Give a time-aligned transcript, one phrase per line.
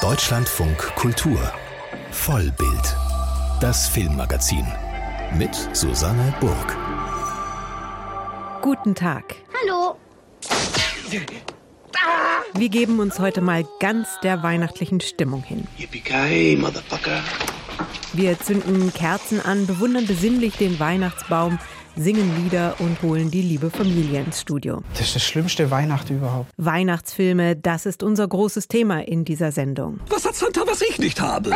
[0.00, 1.52] Deutschlandfunk Kultur
[2.12, 2.96] Vollbild.
[3.60, 4.64] Das Filmmagazin
[5.36, 6.76] mit Susanne Burg.
[8.62, 9.34] Guten Tag.
[9.60, 9.96] Hallo.
[12.54, 15.66] Wir geben uns heute mal ganz der weihnachtlichen Stimmung hin.
[16.56, 17.20] Motherfucker.
[18.12, 21.58] Wir zünden Kerzen an, bewundern besinnlich den Weihnachtsbaum,
[21.98, 24.82] singen Lieder und holen die liebe Familie ins Studio.
[24.92, 26.50] Das ist das schlimmste Weihnachten überhaupt.
[26.56, 30.00] Weihnachtsfilme, das ist unser großes Thema in dieser Sendung.
[30.08, 31.52] Was hat Santa, was ich nicht habe?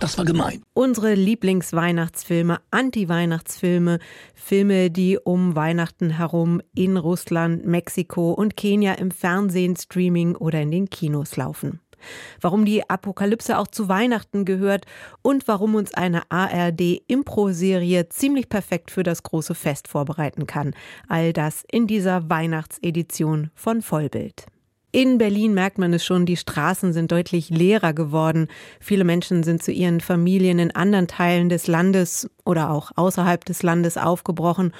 [0.00, 0.62] Das war gemein.
[0.72, 3.98] Unsere Lieblingsweihnachtsfilme, Anti-Weihnachtsfilme,
[4.34, 10.70] Filme, die um Weihnachten herum in Russland, Mexiko und Kenia im Fernsehen, Streaming oder in
[10.70, 11.80] den Kinos laufen
[12.40, 14.86] warum die Apokalypse auch zu Weihnachten gehört
[15.22, 20.74] und warum uns eine ARD-Impro-Serie ziemlich perfekt für das große Fest vorbereiten kann.
[21.08, 24.46] All das in dieser Weihnachtsedition von Vollbild.
[24.92, 28.48] In Berlin merkt man es schon, die Straßen sind deutlich leerer geworden.
[28.80, 33.62] Viele Menschen sind zu ihren Familien in anderen Teilen des Landes oder auch außerhalb des
[33.62, 34.72] Landes aufgebrochen,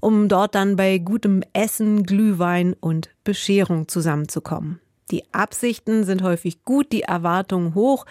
[0.00, 4.80] um dort dann bei gutem Essen, Glühwein und Bescherung zusammenzukommen.
[5.10, 8.04] Die Absichten sind häufig gut, die Erwartungen hoch,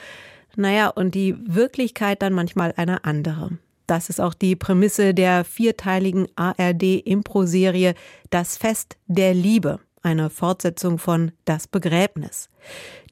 [0.56, 3.59] naja, und die Wirklichkeit dann manchmal eine andere.
[3.86, 7.94] Das ist auch die Prämisse der vierteiligen ARD-Impro-Serie
[8.30, 12.50] Das Fest der Liebe, eine Fortsetzung von Das Begräbnis.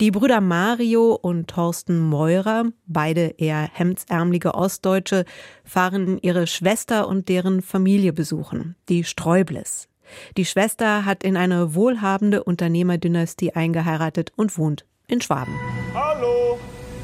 [0.01, 5.23] Die Brüder Mario und Thorsten Meurer, beide eher hemdsärmelige Ostdeutsche,
[5.63, 9.87] fahren ihre Schwester und deren Familie besuchen, die Sträubles.
[10.37, 15.53] Die Schwester hat in eine wohlhabende Unternehmerdynastie eingeheiratet und wohnt in Schwaben.
[15.93, 16.59] Hallo,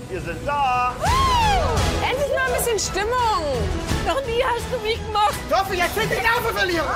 [0.09, 0.95] wir sind da.
[0.99, 3.41] Uh, endlich mal ein bisschen Stimmung.
[4.05, 5.39] Noch nie hast du mich gemacht.
[5.49, 6.87] Doch, jetzt sind die Nerven verlieren.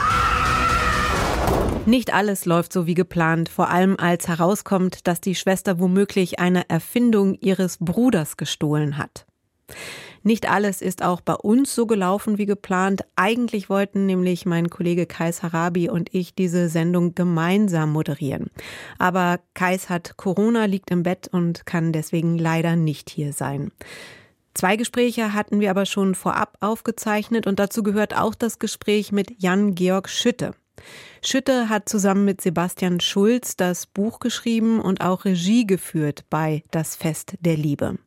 [1.86, 6.68] Nicht alles läuft so wie geplant, vor allem als herauskommt, dass die Schwester womöglich eine
[6.68, 9.28] Erfindung ihres Bruders gestohlen hat.
[10.28, 13.04] Nicht alles ist auch bei uns so gelaufen wie geplant.
[13.16, 18.50] Eigentlich wollten nämlich mein Kollege Kais Harabi und ich diese Sendung gemeinsam moderieren.
[18.98, 23.72] Aber Kais hat Corona, liegt im Bett und kann deswegen leider nicht hier sein.
[24.56, 29.44] Zwei Gespräche hatten wir aber schon vorab aufgezeichnet und dazu gehört auch das Gespräch mit
[29.44, 30.56] Jan-Georg Schütte.
[31.24, 36.96] Schütte hat zusammen mit Sebastian Schulz das Buch geschrieben und auch Regie geführt bei Das
[36.96, 37.98] Fest der Liebe.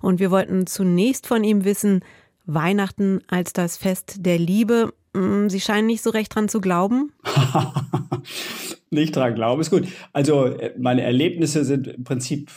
[0.00, 2.04] Und wir wollten zunächst von ihm wissen,
[2.46, 4.92] Weihnachten als das Fest der Liebe.
[5.14, 7.12] Hm, Sie scheinen nicht so recht dran zu glauben.
[8.90, 9.86] nicht dran glauben ist gut.
[10.12, 12.50] Also äh, meine Erlebnisse sind im Prinzip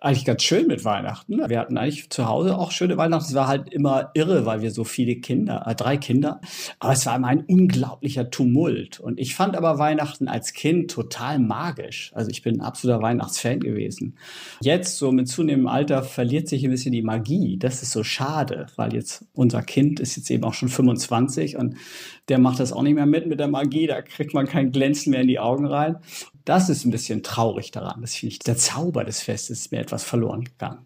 [0.00, 1.48] eigentlich ganz schön mit Weihnachten.
[1.48, 3.24] Wir hatten eigentlich zu Hause auch schöne Weihnachten.
[3.24, 6.40] Es war halt immer irre, weil wir so viele Kinder, äh, drei Kinder.
[6.78, 9.00] Aber es war immer ein unglaublicher Tumult.
[9.00, 12.12] Und ich fand aber Weihnachten als Kind total magisch.
[12.14, 14.16] Also ich bin ein absoluter Weihnachtsfan gewesen.
[14.60, 17.58] Jetzt, so mit zunehmendem Alter, verliert sich ein bisschen die Magie.
[17.58, 21.74] Das ist so schade, weil jetzt unser Kind ist jetzt eben auch schon 25 und
[22.28, 23.86] der macht das auch nicht mehr mit mit der Magie.
[23.86, 25.96] Da kriegt man kein Glänzen mehr in die Augen rein.
[26.44, 28.00] Das ist ein bisschen traurig daran.
[28.00, 30.84] Das finde ich, der Zauber des Festes ist mir etwas verloren gegangen.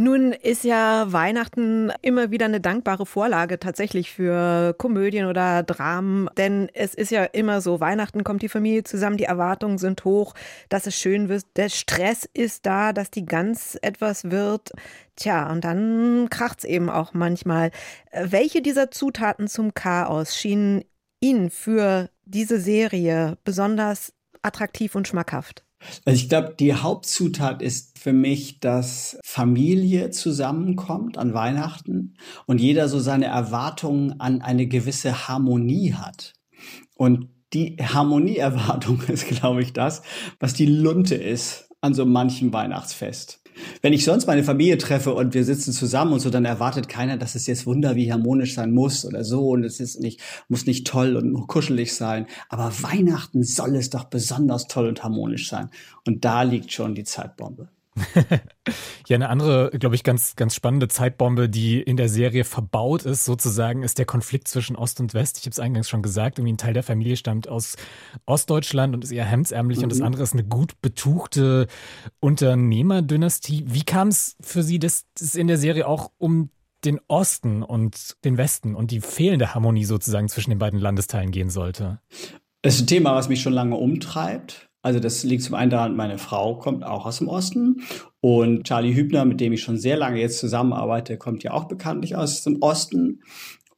[0.00, 6.70] Nun ist ja Weihnachten immer wieder eine dankbare Vorlage tatsächlich für Komödien oder Dramen, denn
[6.72, 10.34] es ist ja immer so, Weihnachten kommt die Familie zusammen, die Erwartungen sind hoch,
[10.70, 14.70] dass es schön wird, der Stress ist da, dass die Gans etwas wird.
[15.16, 17.70] Tja, und dann kracht's eben auch manchmal.
[18.12, 20.82] Welche dieser Zutaten zum Chaos schienen
[21.20, 25.62] Ihnen für diese Serie besonders attraktiv und schmackhaft?
[26.04, 32.14] Also ich glaube, die Hauptzutat ist für mich, dass Familie zusammenkommt an Weihnachten
[32.46, 36.34] und jeder so seine Erwartungen an eine gewisse Harmonie hat.
[36.94, 40.02] Und die Harmonieerwartung ist, glaube ich, das,
[40.38, 43.39] was die Lunte ist an so manchem Weihnachtsfest.
[43.82, 47.16] Wenn ich sonst meine Familie treffe und wir sitzen zusammen und so, dann erwartet keiner,
[47.16, 50.66] dass es jetzt wunder wie harmonisch sein muss oder so und es ist nicht, muss
[50.66, 52.26] nicht toll und kuschelig sein.
[52.48, 55.70] Aber Weihnachten soll es doch besonders toll und harmonisch sein.
[56.06, 57.68] Und da liegt schon die Zeitbombe.
[59.06, 63.24] ja, eine andere, glaube ich, ganz, ganz spannende Zeitbombe, die in der Serie verbaut ist,
[63.24, 65.38] sozusagen, ist der Konflikt zwischen Ost und West.
[65.38, 67.76] Ich habe es eingangs schon gesagt, irgendwie ein Teil der Familie stammt aus
[68.26, 69.84] Ostdeutschland und ist eher hemdsärmlich mhm.
[69.84, 70.06] und das mhm.
[70.06, 71.66] andere ist eine gut betuchte
[72.20, 73.64] Unternehmerdynastie.
[73.66, 76.50] Wie kam es für Sie, dass es in der Serie auch um
[76.84, 81.50] den Osten und den Westen und die fehlende Harmonie sozusagen zwischen den beiden Landesteilen gehen
[81.50, 82.00] sollte?
[82.62, 84.69] Das ist ein Thema, was mich schon lange umtreibt.
[84.82, 87.82] Also das liegt zum einen daran, meine Frau kommt auch aus dem Osten
[88.20, 92.16] und Charlie Hübner, mit dem ich schon sehr lange jetzt zusammenarbeite, kommt ja auch bekanntlich
[92.16, 93.22] aus dem Osten.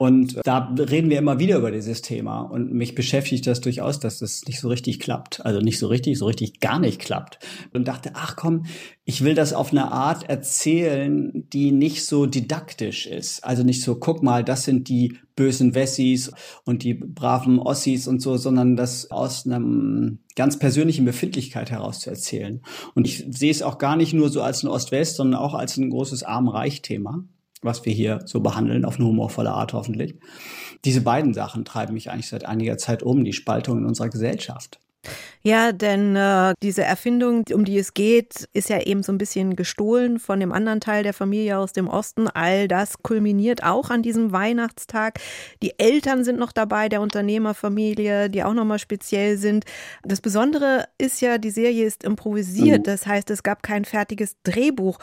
[0.03, 2.41] Und da reden wir immer wieder über dieses Thema.
[2.41, 5.47] Und mich beschäftigt das durchaus, dass das nicht so richtig klappt.
[5.47, 7.39] Also nicht so richtig, so richtig gar nicht klappt.
[7.73, 8.65] Und dachte, ach komm,
[9.05, 13.45] ich will das auf eine Art erzählen, die nicht so didaktisch ist.
[13.45, 16.33] Also nicht so, guck mal, das sind die bösen Wessis
[16.65, 22.11] und die braven Ossis und so, sondern das aus einem ganz persönlichen Befindlichkeit heraus zu
[22.11, 22.61] erzählen.
[22.97, 25.77] Und ich sehe es auch gar nicht nur so als ein Ost-West, sondern auch als
[25.77, 27.23] ein großes Arm-Reich-Thema
[27.63, 30.17] was wir hier so behandeln, auf eine humorvolle Art hoffentlich.
[30.85, 34.81] Diese beiden Sachen treiben mich eigentlich seit einiger Zeit um, die Spaltung in unserer Gesellschaft.
[35.45, 39.57] Ja, denn äh, diese Erfindung, um die es geht, ist ja eben so ein bisschen
[39.57, 42.29] gestohlen von dem anderen Teil der Familie aus dem Osten.
[42.29, 45.19] All das kulminiert auch an diesem Weihnachtstag.
[45.61, 49.65] Die Eltern sind noch dabei, der Unternehmerfamilie, die auch nochmal speziell sind.
[50.05, 52.81] Das Besondere ist ja, die Serie ist improvisiert.
[52.81, 52.85] Mhm.
[52.85, 54.99] Das heißt, es gab kein fertiges Drehbuch.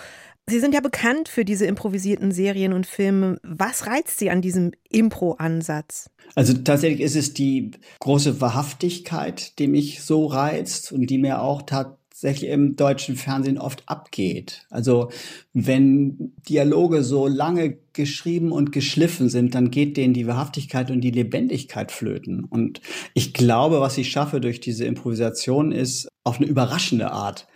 [0.50, 3.38] Sie sind ja bekannt für diese improvisierten Serien und Filme.
[3.44, 6.10] Was reizt Sie an diesem Impro-Ansatz?
[6.34, 11.62] Also tatsächlich ist es die große Wahrhaftigkeit, die mich so reizt und die mir auch
[11.62, 14.66] tatsächlich im deutschen Fernsehen oft abgeht.
[14.72, 15.12] Also
[15.54, 21.12] wenn Dialoge so lange geschrieben und geschliffen sind, dann geht denen die Wahrhaftigkeit und die
[21.12, 22.44] Lebendigkeit flöten.
[22.44, 22.82] Und
[23.14, 27.48] ich glaube, was ich schaffe durch diese Improvisation ist auf eine überraschende Art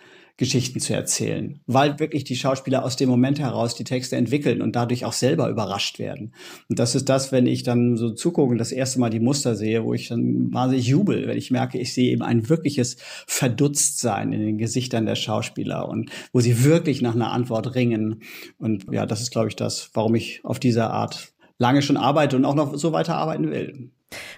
[0.44, 4.76] Geschichten zu erzählen, weil wirklich die Schauspieler aus dem Moment heraus die Texte entwickeln und
[4.76, 6.34] dadurch auch selber überrascht werden.
[6.68, 9.56] Und das ist das, wenn ich dann so zugucke und das erste Mal die Muster
[9.56, 14.34] sehe, wo ich dann wahnsinnig jubel, wenn ich merke, ich sehe eben ein wirkliches Verdutztsein
[14.34, 18.22] in den Gesichtern der Schauspieler und wo sie wirklich nach einer Antwort ringen.
[18.58, 22.36] Und ja, das ist, glaube ich, das, warum ich auf diese Art lange schon arbeite
[22.36, 23.92] und auch noch so weiter arbeiten will.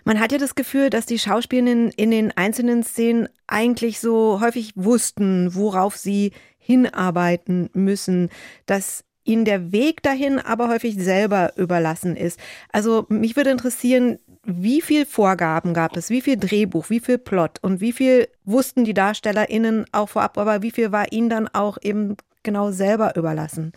[0.04, 4.74] Man hat ja das Gefühl, dass die Schauspielerinnen in den einzelnen Szenen eigentlich so häufig
[4.75, 8.30] wussten, worauf sie hinarbeiten müssen,
[8.66, 12.39] dass ihnen der Weg dahin aber häufig selber überlassen ist.
[12.72, 17.57] Also mich würde interessieren, wie viel Vorgaben gab es, wie viel Drehbuch, wie viel Plot
[17.62, 21.77] und wie viel wussten die DarstellerInnen auch vorab, aber wie viel war ihnen dann auch
[21.81, 23.74] eben genau selber überlassen?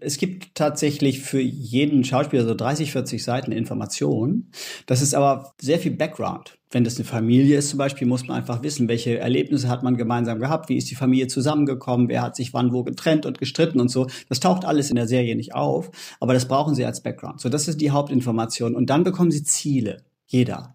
[0.00, 4.50] Es gibt tatsächlich für jeden Schauspieler so 30, 40 Seiten Informationen.
[4.86, 6.58] Das ist aber sehr viel Background.
[6.70, 9.96] Wenn das eine Familie ist zum Beispiel, muss man einfach wissen, welche Erlebnisse hat man
[9.96, 13.80] gemeinsam gehabt, wie ist die Familie zusammengekommen, wer hat sich wann wo getrennt und gestritten
[13.80, 14.06] und so.
[14.28, 15.90] Das taucht alles in der Serie nicht auf,
[16.20, 17.40] aber das brauchen sie als Background.
[17.40, 18.74] So, das ist die Hauptinformation.
[18.74, 20.02] Und dann bekommen sie Ziele.
[20.26, 20.74] Jeder.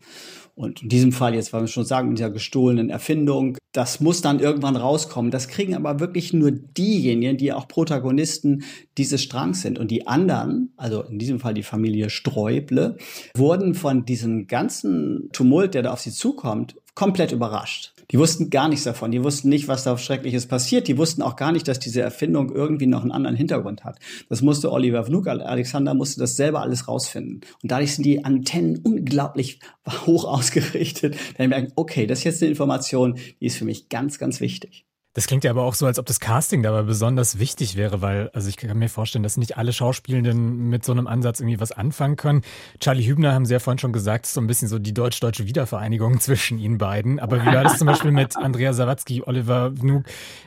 [0.55, 4.21] Und in diesem Fall jetzt, weil wir schon sagen, mit dieser gestohlenen Erfindung, das muss
[4.21, 5.31] dann irgendwann rauskommen.
[5.31, 8.63] Das kriegen aber wirklich nur diejenigen, die auch Protagonisten
[8.97, 9.79] dieses Strangs sind.
[9.79, 12.97] Und die anderen, also in diesem Fall die Familie Sträuble,
[13.35, 17.93] wurden von diesem ganzen Tumult, der da auf sie zukommt, komplett überrascht.
[18.13, 19.09] Die wussten gar nichts davon.
[19.09, 20.87] Die wussten nicht, was da Schreckliches passiert.
[20.87, 23.97] Die wussten auch gar nicht, dass diese Erfindung irgendwie noch einen anderen Hintergrund hat.
[24.29, 27.41] Das musste Oliver Vnuk, Alexander musste das selber alles rausfinden.
[27.63, 29.59] Und dadurch sind die Antennen unglaublich
[30.05, 31.17] hoch ausgerichtet.
[31.37, 34.85] Dann merken, okay, das ist jetzt eine Information, die ist für mich ganz, ganz wichtig.
[35.13, 38.29] Das klingt ja aber auch so, als ob das Casting dabei besonders wichtig wäre, weil,
[38.33, 41.71] also ich kann mir vorstellen, dass nicht alle Schauspielenden mit so einem Ansatz irgendwie was
[41.71, 42.41] anfangen können.
[42.79, 45.45] Charlie Hübner haben Sie ja vorhin schon gesagt, ist so ein bisschen so die deutsch-deutsche
[45.45, 47.19] Wiedervereinigung zwischen Ihnen beiden.
[47.19, 50.05] Aber wie war das zum Beispiel mit Andrea Sawatzki, Oliver Wnuk?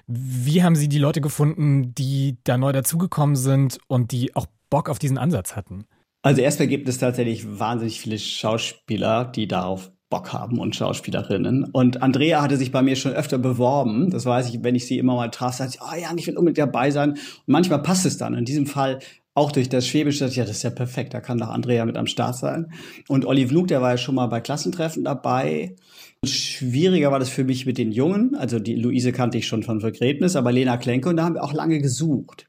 [0.08, 4.88] Wie haben Sie die Leute gefunden, die da neu dazugekommen sind und die auch Bock
[4.88, 5.86] auf diesen Ansatz hatten?
[6.22, 11.64] Also erstmal gibt es tatsächlich wahnsinnig viele Schauspieler, die darauf Bock haben und Schauspielerinnen.
[11.64, 14.10] Und Andrea hatte sich bei mir schon öfter beworben.
[14.10, 16.36] Das weiß ich, wenn ich sie immer mal traf, sagt sie, oh ja, ich will
[16.36, 17.10] unbedingt dabei sein.
[17.10, 18.34] Und manchmal passt es dann.
[18.34, 19.00] In diesem Fall
[19.34, 22.06] auch durch das Schwäbische, ja, das ist ja perfekt, da kann doch Andrea mit am
[22.06, 22.72] Start sein.
[23.06, 25.76] Und Olive Luke, der war ja schon mal bei Klassentreffen dabei.
[26.24, 28.34] Schwieriger war das für mich mit den Jungen.
[28.34, 31.44] Also die Luise kannte ich schon von Vergräbnis, aber Lena Klenke und da haben wir
[31.44, 32.45] auch lange gesucht.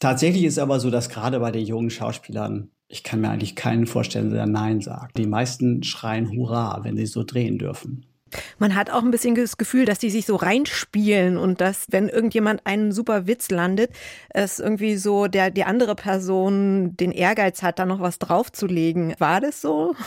[0.00, 3.86] Tatsächlich ist aber so, dass gerade bei den jungen Schauspielern ich kann mir eigentlich keinen
[3.86, 5.16] vorstellen, der Nein sagt.
[5.16, 8.04] Die meisten schreien Hurra, wenn sie so drehen dürfen.
[8.58, 12.08] Man hat auch ein bisschen das Gefühl, dass die sich so reinspielen und dass, wenn
[12.08, 13.90] irgendjemand einen super Witz landet,
[14.28, 19.14] es irgendwie so der, die andere Person den Ehrgeiz hat, da noch was draufzulegen.
[19.18, 19.94] War das so?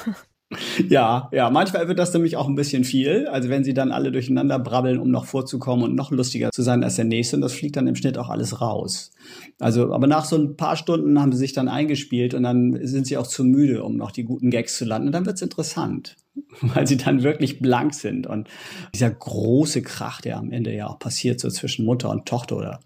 [0.87, 3.27] Ja, ja, manchmal wird das nämlich auch ein bisschen viel.
[3.27, 6.83] Also wenn sie dann alle durcheinander brabbeln, um noch vorzukommen und noch lustiger zu sein
[6.83, 9.12] als der nächste, und das fliegt dann im Schnitt auch alles raus.
[9.59, 13.07] Also, aber nach so ein paar Stunden haben sie sich dann eingespielt und dann sind
[13.07, 15.07] sie auch zu müde, um noch die guten Gags zu landen.
[15.07, 16.15] Und dann wird's interessant.
[16.61, 18.27] weil sie dann wirklich blank sind.
[18.27, 18.47] Und
[18.93, 22.79] dieser große Krach, der am Ende ja auch passiert, so zwischen Mutter und Tochter, oder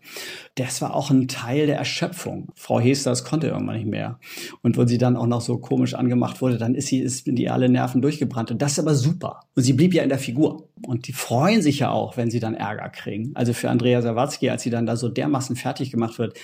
[0.56, 2.50] das war auch ein Teil der Erschöpfung.
[2.56, 4.20] Frau Hesters konnte irgendwann nicht mehr.
[4.62, 7.50] Und wenn sie dann auch noch so komisch angemacht wurde, dann ist sie, ist die
[7.50, 8.51] alle Nerven durchgebrannt.
[8.51, 9.41] Und das ist aber super.
[9.56, 10.67] Und sie blieb ja in der Figur.
[10.86, 13.32] Und die freuen sich ja auch, wenn sie dann Ärger kriegen.
[13.36, 16.38] Also für Andrea Sawatzki, als sie dann da so dermaßen fertig gemacht wird,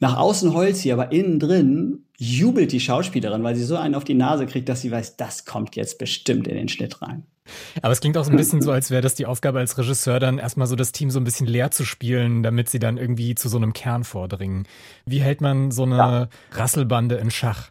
[0.00, 4.04] Nach außen heult sie, aber innen drin jubelt die Schauspielerin, weil sie so einen auf
[4.04, 7.24] die Nase kriegt, dass sie weiß, das kommt jetzt bestimmt in den Schnitt rein.
[7.82, 10.20] Aber es klingt auch so ein bisschen so, als wäre das die Aufgabe als Regisseur,
[10.20, 13.34] dann erstmal so das Team so ein bisschen leer zu spielen, damit sie dann irgendwie
[13.34, 14.66] zu so einem Kern vordringen.
[15.06, 16.28] Wie hält man so eine ja.
[16.52, 17.70] Rasselbande in Schach?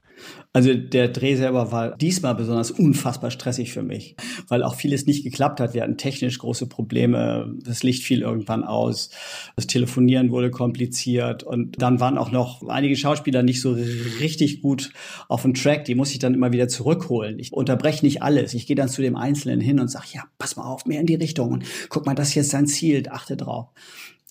[0.58, 4.16] Also der Dreh selber war diesmal besonders unfassbar stressig für mich,
[4.48, 5.76] weil auch vieles nicht geklappt hat.
[5.76, 9.12] Wir hatten technisch große Probleme, das Licht fiel irgendwann aus,
[9.56, 13.74] das Telefonieren wurde kompliziert und dann waren auch noch einige Schauspieler nicht so
[14.20, 14.90] richtig gut
[15.28, 17.38] auf dem Track, die muss ich dann immer wieder zurückholen.
[17.38, 20.56] Ich unterbreche nicht alles, ich gehe dann zu dem Einzelnen hin und sage, ja, pass
[20.56, 23.68] mal auf, mehr in die Richtung und guck mal, das ist dein Ziel, achte drauf.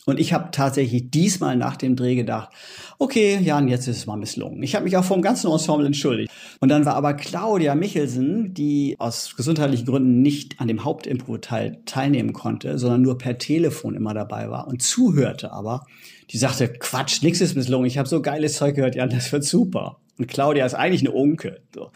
[0.08, 2.50] Und ich habe tatsächlich diesmal nach dem Dreh gedacht,
[2.98, 4.62] okay, Jan, jetzt ist es mal misslungen.
[4.62, 6.30] Ich habe mich auch vom ganzen Ensemble entschuldigt.
[6.60, 12.32] Und dann war aber Claudia Michelsen, die aus gesundheitlichen Gründen nicht an dem Hauptimpro-Teil teilnehmen
[12.32, 15.84] konnte, sondern nur per Telefon immer dabei war und zuhörte aber,
[16.30, 17.88] die sagte, Quatsch, nichts ist misslungen.
[17.88, 19.98] Ich habe so geiles Zeug gehört, Jan, das wird super.
[20.18, 21.62] Und Claudia ist eigentlich eine Unke.
[21.75, 21.90] So.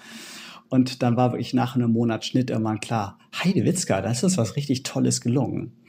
[0.68, 4.56] Und dann war wirklich nach einem Monat Schnitt irgendwann klar, Heide Witzka, da ist was
[4.56, 5.79] richtig Tolles gelungen.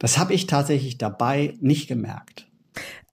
[0.00, 2.46] Das habe ich tatsächlich dabei nicht gemerkt.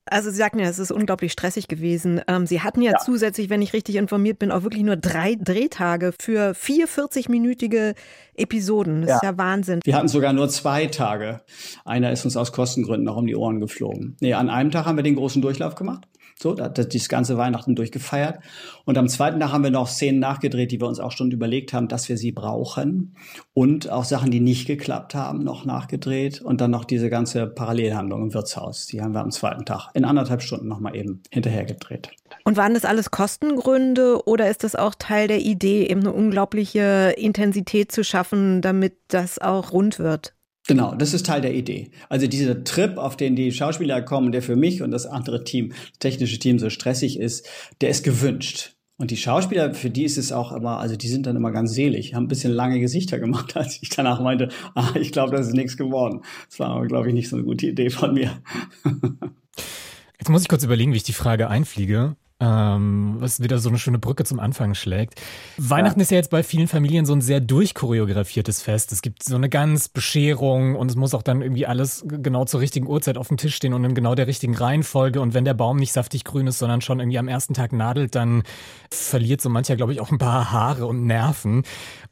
[0.09, 2.21] Also Sie sagten ja, es ist unglaublich stressig gewesen.
[2.29, 5.35] Ähm, Sie hatten ja, ja, zusätzlich, wenn ich richtig informiert bin, auch wirklich nur drei
[5.35, 7.93] Drehtage für vier 40-minütige
[8.35, 9.01] Episoden.
[9.01, 9.15] Das ja.
[9.17, 9.81] ist ja Wahnsinn.
[9.83, 11.41] Wir hatten sogar nur zwei Tage.
[11.83, 14.15] Einer ist uns aus Kostengründen noch um die Ohren geflogen.
[14.21, 16.07] Nee, an einem Tag haben wir den großen Durchlauf gemacht.
[16.39, 18.39] So, da hat das ganze Weihnachten durchgefeiert.
[18.85, 21.73] Und am zweiten Tag haben wir noch Szenen nachgedreht, die wir uns auch schon überlegt
[21.73, 23.15] haben, dass wir sie brauchen.
[23.53, 26.41] Und auch Sachen, die nicht geklappt haben, noch nachgedreht.
[26.41, 28.85] Und dann noch diese ganze Parallelhandlung im Wirtshaus.
[28.85, 32.11] Die haben wir am zweiten Tag in anderthalb Stunden nochmal eben hinterher gedreht.
[32.43, 37.15] Und waren das alles Kostengründe oder ist das auch Teil der Idee, eben eine unglaubliche
[37.17, 40.36] Intensität zu schaffen, damit das auch rund wird?
[40.67, 41.91] Genau, das ist Teil der Idee.
[42.09, 45.69] Also dieser Trip, auf den die Schauspieler kommen, der für mich und das andere Team,
[45.69, 47.47] das technische Team so stressig ist,
[47.79, 48.73] der ist gewünscht.
[48.97, 51.73] Und die Schauspieler, für die ist es auch immer, also die sind dann immer ganz
[51.73, 55.47] selig, haben ein bisschen lange Gesichter gemacht, als ich danach meinte, ah, ich glaube, das
[55.47, 56.21] ist nichts geworden.
[56.49, 58.41] Das war aber, glaube ich, nicht so eine gute Idee von mir.
[60.19, 63.79] Jetzt muss ich kurz überlegen, wie ich die Frage einfliege ähm, was wieder so eine
[63.79, 65.19] schöne Brücke zum Anfang schlägt.
[65.57, 66.03] Weihnachten ja.
[66.03, 68.91] ist ja jetzt bei vielen Familien so ein sehr durchchoreografiertes Fest.
[68.91, 72.59] Es gibt so eine ganz Bescherung und es muss auch dann irgendwie alles genau zur
[72.59, 75.19] richtigen Uhrzeit auf dem Tisch stehen und in genau der richtigen Reihenfolge.
[75.19, 78.13] Und wenn der Baum nicht saftig grün ist, sondern schon irgendwie am ersten Tag nadelt,
[78.13, 78.43] dann
[78.91, 81.63] verliert so mancher, glaube ich, auch ein paar Haare und Nerven.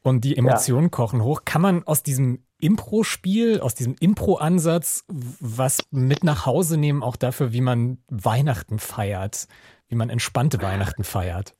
[0.01, 0.89] Und die Emotionen ja.
[0.89, 1.41] kochen hoch.
[1.45, 7.53] Kann man aus diesem Impro-Spiel, aus diesem Impro-Ansatz was mit nach Hause nehmen, auch dafür,
[7.53, 9.47] wie man Weihnachten feiert?
[9.89, 11.55] Wie man entspannte Weihnachten feiert.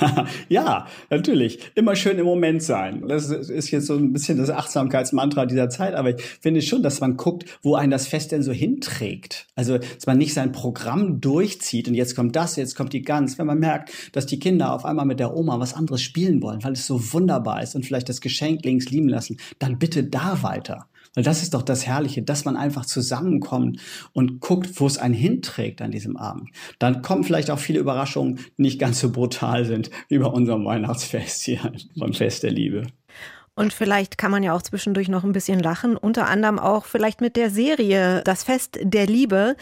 [0.48, 1.60] ja, natürlich.
[1.74, 3.06] Immer schön im Moment sein.
[3.08, 7.00] Das ist jetzt so ein bisschen das Achtsamkeitsmantra dieser Zeit, aber ich finde schon, dass
[7.00, 9.46] man guckt, wo einen das Fest denn so hinträgt.
[9.54, 13.38] Also, dass man nicht sein Programm durchzieht und jetzt kommt das, jetzt kommt die Gans.
[13.38, 16.62] Wenn man merkt, dass die Kinder auf einmal mit der Oma was anderes spielen wollen,
[16.64, 20.42] weil es so wunderbar ist und vielleicht das Geschenk links lieben lassen, dann bitte da
[20.42, 20.88] weiter.
[21.16, 23.80] Weil das ist doch das Herrliche, dass man einfach zusammenkommt
[24.12, 26.50] und guckt, wo es einen hinträgt an diesem Abend.
[26.78, 30.64] Dann kommen vielleicht auch viele Überraschungen, die nicht ganz so brutal sind wie bei unserem
[30.66, 32.86] Weihnachtsfest hier beim Fest der Liebe.
[33.58, 37.22] Und vielleicht kann man ja auch zwischendurch noch ein bisschen lachen, unter anderem auch vielleicht
[37.22, 39.56] mit der Serie Das Fest der Liebe.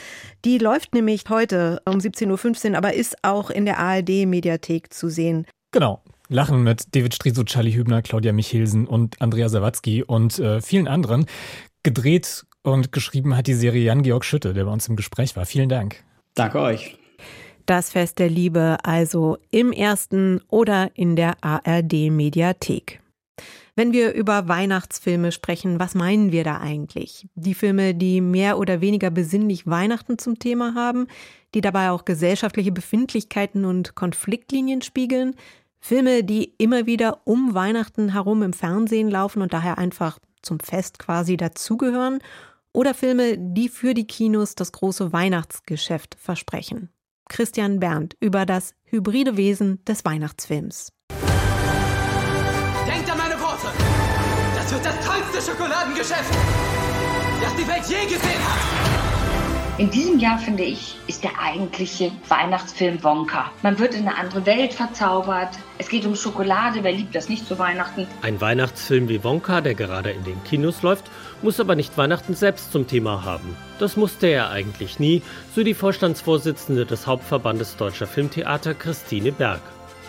[0.44, 5.46] Die läuft nämlich heute um 17.15 Uhr, aber ist auch in der ARD-Mediathek zu sehen.
[5.70, 6.02] Genau.
[6.28, 11.26] Lachen mit David Striso, Charlie Hübner, Claudia Michelsen und Andrea Sawatzki und äh, vielen anderen.
[11.82, 15.44] Gedreht und geschrieben hat die Serie Jan-Georg Schütte, der bei uns im Gespräch war.
[15.44, 16.02] Vielen Dank.
[16.34, 16.96] Danke euch.
[17.66, 23.00] Das Fest der Liebe also im ersten oder in der ARD Mediathek.
[23.76, 27.26] Wenn wir über Weihnachtsfilme sprechen, was meinen wir da eigentlich?
[27.34, 31.08] Die Filme, die mehr oder weniger besinnlich Weihnachten zum Thema haben,
[31.54, 35.34] die dabei auch gesellschaftliche Befindlichkeiten und Konfliktlinien spiegeln,
[35.86, 40.98] Filme, die immer wieder um Weihnachten herum im Fernsehen laufen und daher einfach zum Fest
[40.98, 42.20] quasi dazugehören,
[42.72, 46.88] oder Filme, die für die Kinos das große Weihnachtsgeschäft versprechen.
[47.28, 50.90] Christian Berndt über das hybride Wesen des Weihnachtsfilms.
[51.10, 53.66] Denkt an meine Worte!
[54.56, 56.34] Das wird das tollste Schokoladengeschäft,
[57.42, 58.93] das die Welt je gesehen hat!
[59.76, 63.50] In diesem Jahr, finde ich, ist der eigentliche Weihnachtsfilm Wonka.
[63.62, 65.48] Man wird in eine andere Welt verzaubert.
[65.78, 66.84] Es geht um Schokolade.
[66.84, 68.06] Wer liebt das nicht zu Weihnachten?
[68.22, 71.10] Ein Weihnachtsfilm wie Wonka, der gerade in den Kinos läuft,
[71.42, 73.56] muss aber nicht Weihnachten selbst zum Thema haben.
[73.80, 75.22] Das musste er eigentlich nie,
[75.56, 79.60] so die Vorstandsvorsitzende des Hauptverbandes Deutscher Filmtheater Christine Berg.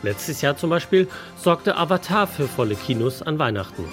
[0.03, 1.07] Letztes Jahr zum Beispiel
[1.37, 3.85] sorgte Avatar für volle Kinos an Weihnachten.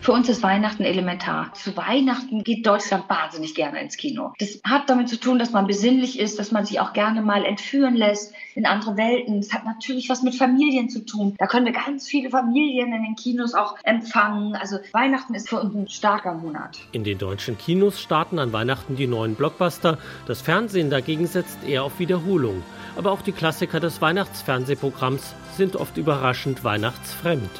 [0.00, 1.52] Für uns ist Weihnachten elementar.
[1.54, 4.32] Zu Weihnachten geht Deutschland wahnsinnig gerne ins Kino.
[4.38, 7.44] Das hat damit zu tun, dass man besinnlich ist, dass man sich auch gerne mal
[7.44, 9.38] entführen lässt in andere Welten.
[9.38, 11.34] Es hat natürlich was mit Familien zu tun.
[11.38, 14.54] Da können wir ganz viele Familien in den Kinos auch empfangen.
[14.54, 16.78] Also Weihnachten ist für uns ein starker Monat.
[16.92, 19.98] In den deutschen Kinos starten an Weihnachten die neuen Blockbuster.
[20.26, 22.62] Das Fernsehen dagegen setzt eher auf Wiederholung.
[22.96, 27.50] Aber auch die Klassiker des Weihnachtsfernsehprogramms sind oft überraschend weihnachtsfremd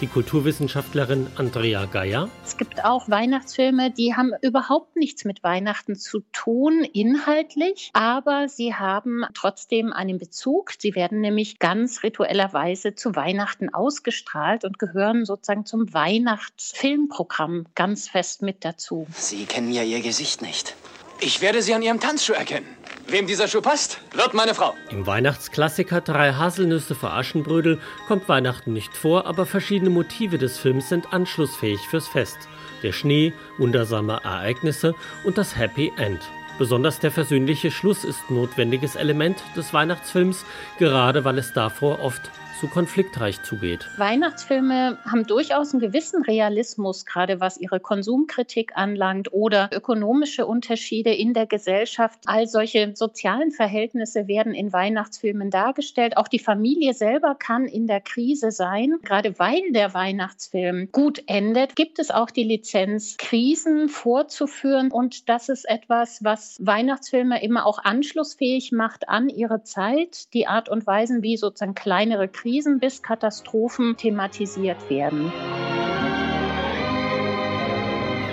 [0.00, 2.28] die Kulturwissenschaftlerin Andrea Geier.
[2.44, 8.74] Es gibt auch Weihnachtsfilme, die haben überhaupt nichts mit Weihnachten zu tun, inhaltlich, aber sie
[8.74, 10.72] haben trotzdem einen Bezug.
[10.78, 18.42] Sie werden nämlich ganz rituellerweise zu Weihnachten ausgestrahlt und gehören sozusagen zum Weihnachtsfilmprogramm ganz fest
[18.42, 19.06] mit dazu.
[19.12, 20.74] Sie kennen ja Ihr Gesicht nicht.
[21.20, 22.66] Ich werde Sie an Ihrem Tanzschuh erkennen.
[23.08, 24.74] Wem dieser Schuh passt, wird meine Frau.
[24.90, 30.90] Im Weihnachtsklassiker Drei Haselnüsse für Aschenbrödel kommt Weihnachten nicht vor, aber verschiedene Motive des Films
[30.90, 32.36] sind anschlussfähig fürs Fest.
[32.82, 34.94] Der Schnee, wundersame Ereignisse
[35.24, 36.20] und das Happy End.
[36.58, 40.44] Besonders der versöhnliche Schluss ist notwendiges Element des Weihnachtsfilms,
[40.78, 43.86] gerade weil es davor oft so konfliktreich zugeht.
[43.98, 51.34] Weihnachtsfilme haben durchaus einen gewissen Realismus, gerade was ihre Konsumkritik anlangt oder ökonomische Unterschiede in
[51.34, 52.20] der Gesellschaft.
[52.24, 56.16] All solche sozialen Verhältnisse werden in Weihnachtsfilmen dargestellt.
[56.16, 58.94] Auch die Familie selber kann in der Krise sein.
[59.02, 64.90] Gerade weil der Weihnachtsfilm gut endet, gibt es auch die Lizenz, Krisen vorzuführen.
[64.90, 70.32] Und das ist etwas, was Weihnachtsfilme immer auch anschlussfähig macht an ihre Zeit.
[70.32, 75.32] Die Art und Weisen, wie sozusagen kleinere Krisen Krisen bis Katastrophen thematisiert werden.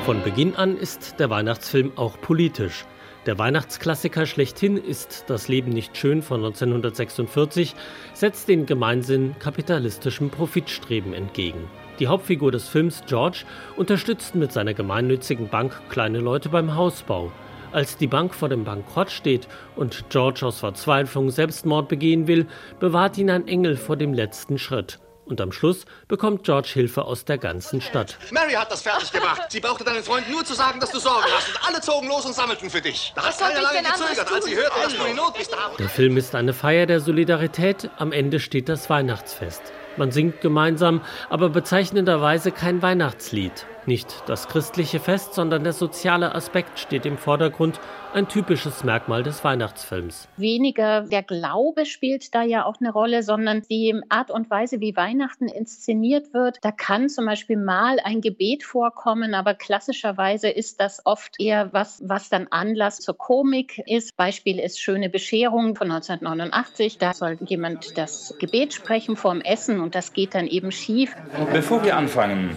[0.06, 2.86] Von Beginn an ist der Weihnachtsfilm auch politisch.
[3.26, 7.74] Der Weihnachtsklassiker schlechthin ist Das Leben nicht schön von 1946,
[8.14, 11.68] setzt den Gemeinsinn kapitalistischem Profitstreben entgegen.
[11.98, 13.46] Die Hauptfigur des Films, George,
[13.78, 17.32] unterstützt mit seiner gemeinnützigen Bank kleine Leute beim Hausbau.
[17.74, 22.46] Als die Bank vor dem Bankrott steht und George aus Verzweiflung Selbstmord begehen will,
[22.80, 25.00] bewahrt ihn ein Engel vor dem letzten Schritt.
[25.26, 28.20] Und am Schluss bekommt George Hilfe aus der ganzen Stadt.
[28.30, 29.42] Mary hat das fertig gemacht.
[29.50, 31.50] Sie brauchte deinen Freunden nur zu sagen, dass du Sorgen hast.
[31.50, 33.12] Und alle zogen los und sammelten für dich.
[33.16, 35.56] Da hat keiner lange gezögert, als sie hörte, dass du in Not bist.
[35.80, 37.90] Der Film ist eine Feier der Solidarität.
[37.98, 39.64] Am Ende steht das Weihnachtsfest.
[39.98, 43.66] Man singt gemeinsam, aber bezeichnenderweise kein Weihnachtslied.
[43.86, 47.82] Nicht das christliche Fest, sondern der soziale Aspekt steht im Vordergrund,
[48.14, 50.30] ein typisches Merkmal des Weihnachtsfilms.
[50.38, 54.96] Weniger der Glaube spielt da ja auch eine Rolle, sondern die Art und Weise, wie
[54.96, 56.60] Weihnachten inszeniert wird.
[56.62, 62.02] Da kann zum Beispiel mal ein Gebet vorkommen, aber klassischerweise ist das oft eher was,
[62.06, 64.16] was dann Anlass zur Komik ist.
[64.16, 67.00] Beispiel ist Schöne Bescherung von 1989.
[67.00, 71.16] Da soll jemand das Gebet sprechen vorm Essen und das geht dann eben schief.
[71.52, 72.56] Bevor wir anfangen,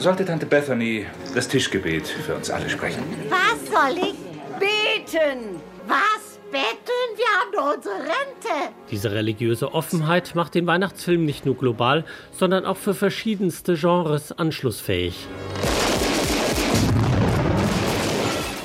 [0.00, 3.02] sollte Tante Bethany das Tischgebet für uns alle sprechen.
[3.28, 4.14] Was soll ich
[4.58, 5.60] beten?
[5.86, 7.10] Was betteln?
[7.16, 8.74] Wir haben doch unsere Rente.
[8.90, 15.26] Diese religiöse Offenheit macht den Weihnachtsfilm nicht nur global, sondern auch für verschiedenste Genres anschlussfähig.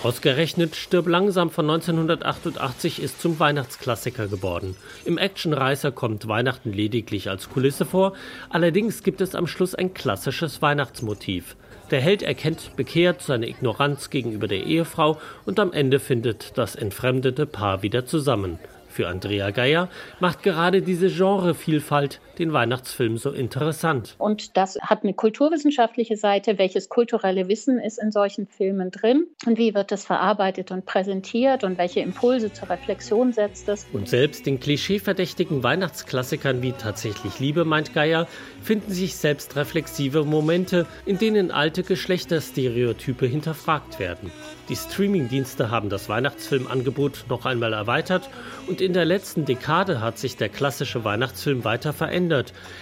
[0.05, 4.75] Ausgerechnet Stirb langsam von 1988 ist zum Weihnachtsklassiker geworden.
[5.03, 8.13] Im Actionreißer kommt Weihnachten lediglich als Kulisse vor,
[8.51, 11.55] allerdings gibt es am Schluss ein klassisches Weihnachtsmotiv.
[11.89, 17.47] Der Held erkennt bekehrt seine Ignoranz gegenüber der Ehefrau und am Ende findet das entfremdete
[17.47, 18.59] Paar wieder zusammen.
[18.87, 19.89] Für Andrea Geier
[20.19, 24.15] macht gerade diese Genrevielfalt den Weihnachtsfilm so interessant.
[24.17, 26.57] Und das hat eine kulturwissenschaftliche Seite.
[26.57, 29.27] Welches kulturelle Wissen ist in solchen Filmen drin?
[29.45, 31.63] Und wie wird das verarbeitet und präsentiert?
[31.63, 33.85] Und welche Impulse zur Reflexion setzt es?
[33.93, 38.27] Und selbst in klischeeverdächtigen Weihnachtsklassikern wie Tatsächlich Liebe, meint Geier,
[38.61, 44.31] finden sich selbst reflexive Momente, in denen alte Geschlechterstereotype hinterfragt werden.
[44.69, 48.29] Die Streamingdienste haben das Weihnachtsfilmangebot noch einmal erweitert
[48.67, 52.24] und in der letzten Dekade hat sich der klassische Weihnachtsfilm weiter verändert.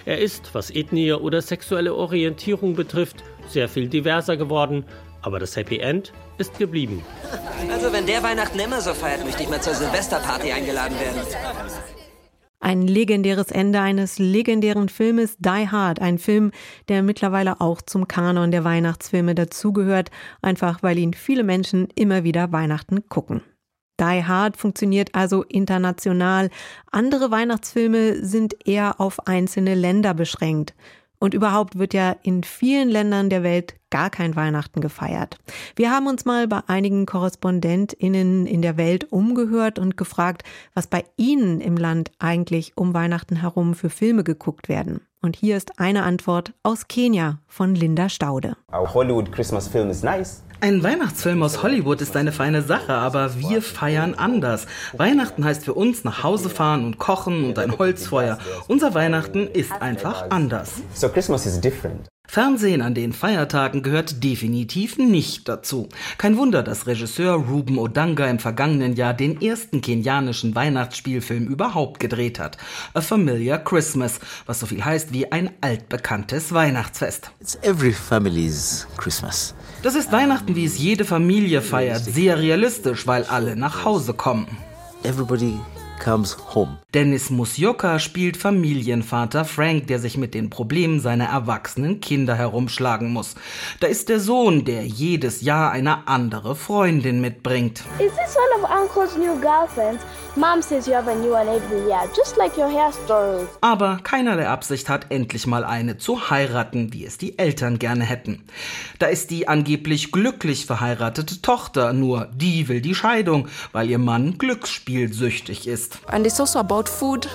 [0.04, 4.84] Er ist, was Ethnie oder sexuelle Orientierung betrifft, sehr viel diverser geworden,
[5.22, 7.02] aber das Happy End ist geblieben.
[7.72, 11.20] Also wenn der Weihnachten immer so feiert, möchte ich mal zur Silvesterparty eingeladen werden.
[12.60, 16.50] Ein legendäres Ende eines legendären Filmes Die Hard, ein Film,
[16.88, 22.52] der mittlerweile auch zum Kanon der Weihnachtsfilme dazugehört, einfach weil ihn viele Menschen immer wieder
[22.52, 23.42] Weihnachten gucken.
[24.00, 26.50] Die Hard funktioniert also international.
[26.90, 30.74] Andere Weihnachtsfilme sind eher auf einzelne Länder beschränkt.
[31.20, 35.38] Und überhaupt wird ja in vielen Ländern der Welt gar kein Weihnachten gefeiert.
[35.74, 40.42] Wir haben uns mal bei einigen KorrespondentInnen in der Welt umgehört und gefragt,
[40.74, 45.00] was bei ihnen im Land eigentlich um Weihnachten herum für Filme geguckt werden.
[45.22, 48.58] Und hier ist eine Antwort aus Kenia von Linda Staude.
[48.70, 50.43] Our Hollywood Christmas film is nice.
[50.60, 54.66] Ein Weihnachtsfilm aus Hollywood ist eine feine Sache, aber wir feiern anders.
[54.92, 58.38] Weihnachten heißt für uns nach Hause fahren und kochen und ein Holzfeuer.
[58.68, 60.82] Unser Weihnachten ist einfach anders.
[60.94, 62.08] So Christmas is different.
[62.26, 65.88] Fernsehen an den Feiertagen gehört definitiv nicht dazu.
[66.18, 72.38] Kein Wunder, dass Regisseur Ruben Odanga im vergangenen Jahr den ersten kenianischen Weihnachtsspielfilm überhaupt gedreht
[72.38, 72.56] hat.
[72.94, 77.30] A Familiar Christmas, was so viel heißt wie ein altbekanntes Weihnachtsfest.
[77.40, 79.54] It's every family's Christmas.
[79.84, 84.46] Das ist Weihnachten, wie es jede Familie feiert, sehr realistisch, weil alle nach Hause kommen.
[85.02, 85.60] Everybody
[86.02, 86.78] comes home.
[86.94, 93.34] Dennis Musyoka spielt Familienvater Frank, der sich mit den Problemen seiner erwachsenen Kinder herumschlagen muss.
[93.80, 97.82] Da ist der Sohn, der jedes Jahr eine andere Freundin mitbringt.
[97.98, 100.02] Is this one of Uncle's new girlfriends?
[100.36, 103.46] Mom says you have a new one every year, just like your hair story.
[103.60, 108.02] Aber keiner der Absicht hat, endlich mal eine zu heiraten, wie es die Eltern gerne
[108.02, 108.42] hätten.
[108.98, 114.36] Da ist die angeblich glücklich verheiratete Tochter, nur die will die Scheidung, weil ihr Mann
[114.36, 116.00] glücksspielsüchtig ist.
[116.08, 117.28] And it's also about food.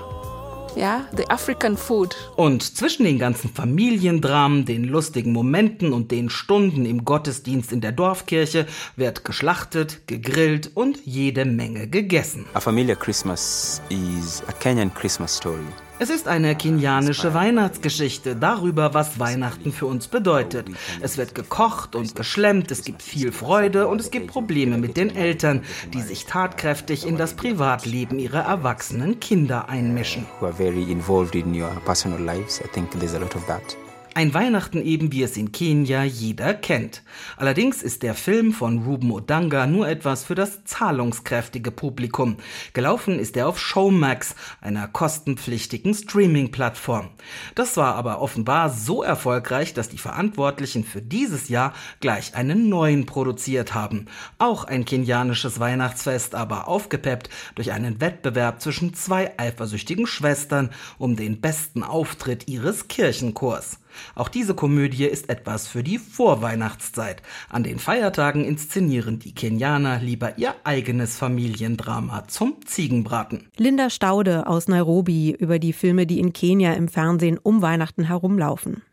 [0.76, 2.16] Ja, the African food.
[2.36, 7.92] Und zwischen den ganzen Familiendramen, den lustigen Momenten und den Stunden im Gottesdienst in der
[7.92, 12.46] Dorfkirche wird geschlachtet, gegrillt und jede Menge gegessen.
[12.54, 15.66] A Familiar Christmas is a Kenyan Christmas story.
[16.02, 20.68] Es ist eine kenianische Weihnachtsgeschichte darüber, was Weihnachten für uns bedeutet.
[21.02, 25.14] Es wird gekocht und geschlemmt, es gibt viel Freude und es gibt Probleme mit den
[25.14, 25.62] Eltern,
[25.94, 30.26] die sich tatkräftig in das Privatleben ihrer erwachsenen Kinder einmischen.
[30.40, 32.62] Who are very involved in your personal lives.
[32.62, 33.89] I think there's a lot of that.
[34.16, 37.04] Ein Weihnachten eben, wie es in Kenia jeder kennt.
[37.38, 42.38] Allerdings ist der Film von Ruben Odanga nur etwas für das zahlungskräftige Publikum.
[42.74, 47.10] Gelaufen ist er auf Showmax, einer kostenpflichtigen Streaming-Plattform.
[47.56, 53.06] Das war aber offenbar so erfolgreich, dass die Verantwortlichen für dieses Jahr gleich einen neuen
[53.06, 54.08] produziert haben.
[54.40, 61.42] Auch ein kenianisches Weihnachtsfest, aber aufgepeppt durch einen Wettbewerb zwischen zwei eifersüchtigen Schwestern um den
[61.42, 63.80] besten Auftritt ihres Kirchenchors.
[64.16, 67.22] Auch diese Komödie ist etwas für die Vorweihnachtszeit.
[67.50, 73.48] An den Feiertagen inszenieren die Kenianer lieber ihr eigenes Familiendrama zum Ziegenbraten.
[73.58, 78.84] Linda Staude aus Nairobi über die Filme, die in Kenia im Fernsehen um Weihnachten herumlaufen.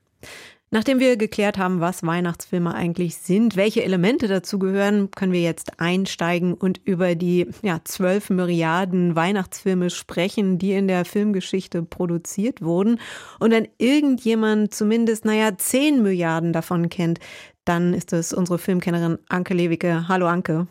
[0.73, 5.79] Nachdem wir geklärt haben, was Weihnachtsfilme eigentlich sind, welche Elemente dazu gehören, können wir jetzt
[5.79, 12.99] einsteigen und über die ja, 12 Milliarden Weihnachtsfilme sprechen, die in der Filmgeschichte produziert wurden.
[13.39, 17.21] Und wenn irgendjemand zumindest, naja, 10 Milliarden davon kennt,
[17.65, 20.09] dann ist es unsere Filmkennerin Anke Lewicke.
[20.09, 20.67] Hallo Anke.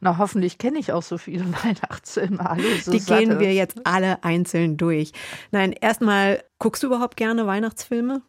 [0.00, 2.42] Na, hoffentlich kenne ich auch so viele Weihnachtsfilme.
[2.42, 5.12] Hallo, Die gehen wir jetzt alle einzeln durch.
[5.52, 8.22] Nein, erstmal, guckst du überhaupt gerne Weihnachtsfilme?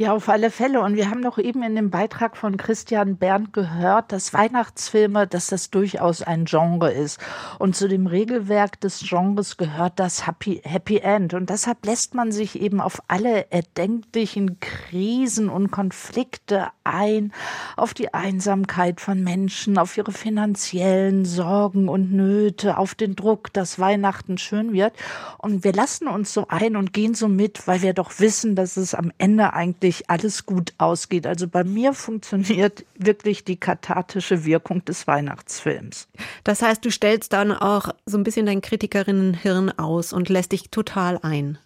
[0.00, 0.80] Ja, auf alle Fälle.
[0.80, 5.48] Und wir haben doch eben in dem Beitrag von Christian Berndt gehört, dass Weihnachtsfilme, dass
[5.48, 7.18] das durchaus ein Genre ist.
[7.58, 11.34] Und zu dem Regelwerk des Genres gehört das Happy, Happy End.
[11.34, 17.32] Und deshalb lässt man sich eben auf alle erdenklichen Krisen und Konflikte ein,
[17.76, 23.80] auf die Einsamkeit von Menschen, auf ihre finanziellen Sorgen und Nöte, auf den Druck, dass
[23.80, 24.92] Weihnachten schön wird.
[25.38, 28.76] Und wir lassen uns so ein und gehen so mit, weil wir doch wissen, dass
[28.76, 31.26] es am Ende eigentlich alles gut ausgeht.
[31.26, 36.08] Also bei mir funktioniert wirklich die kathartische Wirkung des Weihnachtsfilms.
[36.44, 40.70] Das heißt, du stellst dann auch so ein bisschen dein Kritikerinnenhirn aus und lässt dich
[40.70, 41.58] total ein.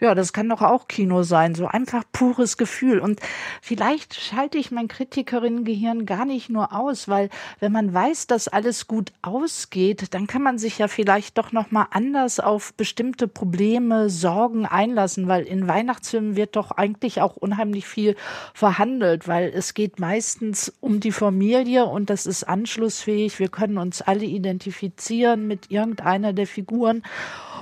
[0.00, 2.98] Ja, das kann doch auch Kino sein, so einfach pures Gefühl.
[2.98, 3.20] Und
[3.60, 8.86] vielleicht schalte ich mein Kritikerinnengehirn gar nicht nur aus, weil wenn man weiß, dass alles
[8.86, 14.10] gut ausgeht, dann kann man sich ja vielleicht doch noch mal anders auf bestimmte Probleme,
[14.10, 18.16] Sorgen einlassen, weil in Weihnachtsfilmen wird doch eigentlich auch unheimlich viel
[18.54, 23.38] verhandelt, weil es geht meistens um die Familie und das ist anschlussfähig.
[23.38, 27.02] Wir können uns alle identifizieren mit irgendeiner der Figuren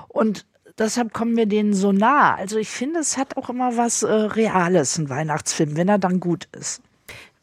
[0.09, 0.47] und
[0.81, 2.35] deshalb kommen wir denen so nah.
[2.35, 6.19] Also ich finde, es hat auch immer was äh, Reales, ein Weihnachtsfilm, wenn er dann
[6.19, 6.83] gut ist.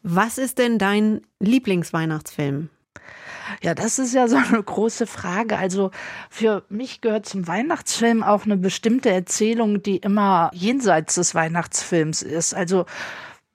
[0.04, 2.70] Was ist denn dein Lieblingsweihnachtsfilm?
[3.62, 5.58] Ja, das ist ja so eine große Frage.
[5.58, 5.92] Also
[6.30, 12.54] für mich gehört zum Weihnachtsfilm auch eine bestimmte Erzählung, die immer jenseits des Weihnachtsfilms ist.
[12.54, 12.86] Also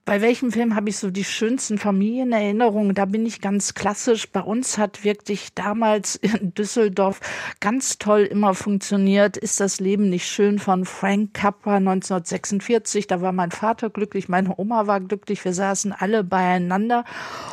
[0.05, 2.93] bei welchem Film habe ich so die schönsten Familienerinnerungen?
[2.93, 4.29] Da bin ich ganz klassisch.
[4.29, 7.21] Bei uns hat wirklich damals in Düsseldorf
[7.61, 9.37] ganz toll immer funktioniert.
[9.37, 13.07] Ist das Leben nicht schön von Frank Capra 1946?
[13.07, 15.45] Da war mein Vater glücklich, meine Oma war glücklich.
[15.45, 17.05] Wir saßen alle beieinander.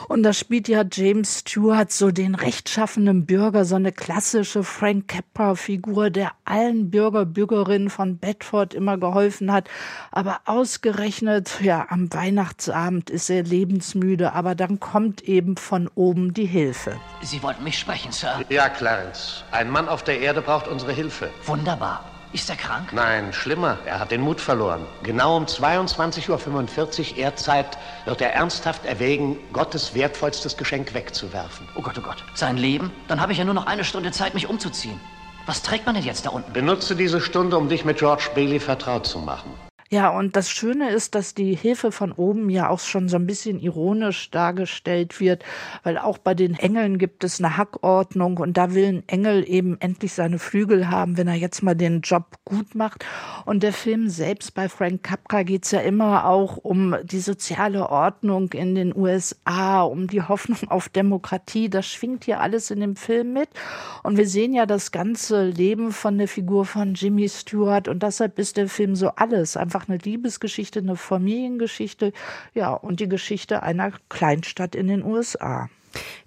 [0.07, 6.09] Und da spielt ja James Stewart so den rechtschaffenen Bürger, so eine klassische Frank Capra-Figur,
[6.09, 9.69] der allen Bürger, Bürgerinnen von Bedford immer geholfen hat.
[10.11, 16.33] Aber ausgerechnet, ja, am Weihnachten Weihnachtsabend ist er lebensmüde, aber dann kommt eben von oben
[16.33, 16.95] die Hilfe.
[17.21, 18.39] Sie wollten mich sprechen, Sir?
[18.47, 19.43] Ja, Clarence.
[19.51, 21.29] Ein Mann auf der Erde braucht unsere Hilfe.
[21.45, 22.05] Wunderbar.
[22.31, 22.93] Ist er krank?
[22.93, 23.77] Nein, schlimmer.
[23.85, 24.85] Er hat den Mut verloren.
[25.03, 31.67] Genau um 22.45 Uhr Erdzeit wird er ernsthaft erwägen, Gottes wertvollstes Geschenk wegzuwerfen.
[31.75, 32.23] Oh Gott, oh Gott.
[32.35, 32.89] Sein Leben?
[33.09, 34.97] Dann habe ich ja nur noch eine Stunde Zeit, mich umzuziehen.
[35.45, 36.53] Was trägt man denn jetzt da unten?
[36.53, 39.51] Benutze diese Stunde, um dich mit George Bailey vertraut zu machen.
[39.91, 43.25] Ja, und das Schöne ist, dass die Hilfe von oben ja auch schon so ein
[43.25, 45.43] bisschen ironisch dargestellt wird,
[45.81, 49.81] weil auch bei den Engeln gibt es eine Hackordnung und da will ein Engel eben
[49.81, 53.03] endlich seine Flügel haben, wenn er jetzt mal den Job gut macht.
[53.45, 58.51] Und der Film selbst bei Frank Capra geht's ja immer auch um die soziale Ordnung
[58.53, 61.67] in den USA, um die Hoffnung auf Demokratie.
[61.67, 63.49] Das schwingt hier alles in dem Film mit.
[64.03, 68.37] Und wir sehen ja das ganze Leben von der Figur von Jimmy Stewart und deshalb
[68.37, 69.57] ist der Film so alles.
[69.57, 72.11] Einfach einfach eine Liebesgeschichte, eine Familiengeschichte,
[72.53, 75.69] ja, und die Geschichte einer Kleinstadt in den USA.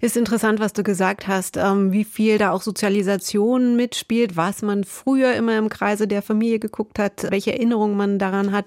[0.01, 4.83] Ist interessant, was du gesagt hast, ähm, wie viel da auch Sozialisation mitspielt, was man
[4.83, 8.65] früher immer im Kreise der Familie geguckt hat, welche Erinnerungen man daran hat.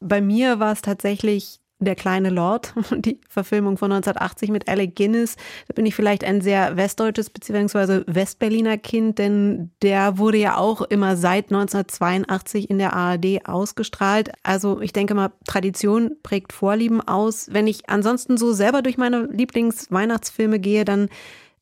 [0.00, 5.36] Bei mir war es tatsächlich der kleine Lord, die Verfilmung von 1980 mit Alec Guinness.
[5.68, 8.02] Da bin ich vielleicht ein sehr westdeutsches bzw.
[8.06, 14.32] Westberliner Kind, denn der wurde ja auch immer seit 1982 in der ARD ausgestrahlt.
[14.42, 17.48] Also ich denke mal, Tradition prägt Vorlieben aus.
[17.52, 21.08] Wenn ich ansonsten so selber durch meine Lieblingsweihnachtsfilme gehe, dann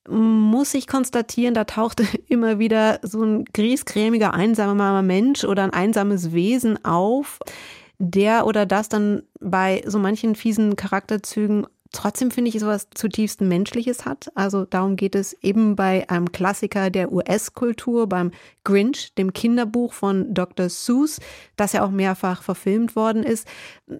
[0.08, 6.32] muss ich konstatieren, da tauchte immer wieder so ein griesgrämiger, einsamer Mensch oder ein einsames
[6.32, 7.38] Wesen auf
[7.98, 14.04] der oder das dann bei so manchen fiesen Charakterzügen trotzdem finde ich sowas zutiefst Menschliches
[14.04, 14.30] hat.
[14.34, 18.30] Also darum geht es eben bei einem Klassiker der US-Kultur, beim
[18.64, 20.68] Grinch, dem Kinderbuch von Dr.
[20.68, 21.20] Seuss,
[21.56, 23.46] das ja auch mehrfach verfilmt worden ist.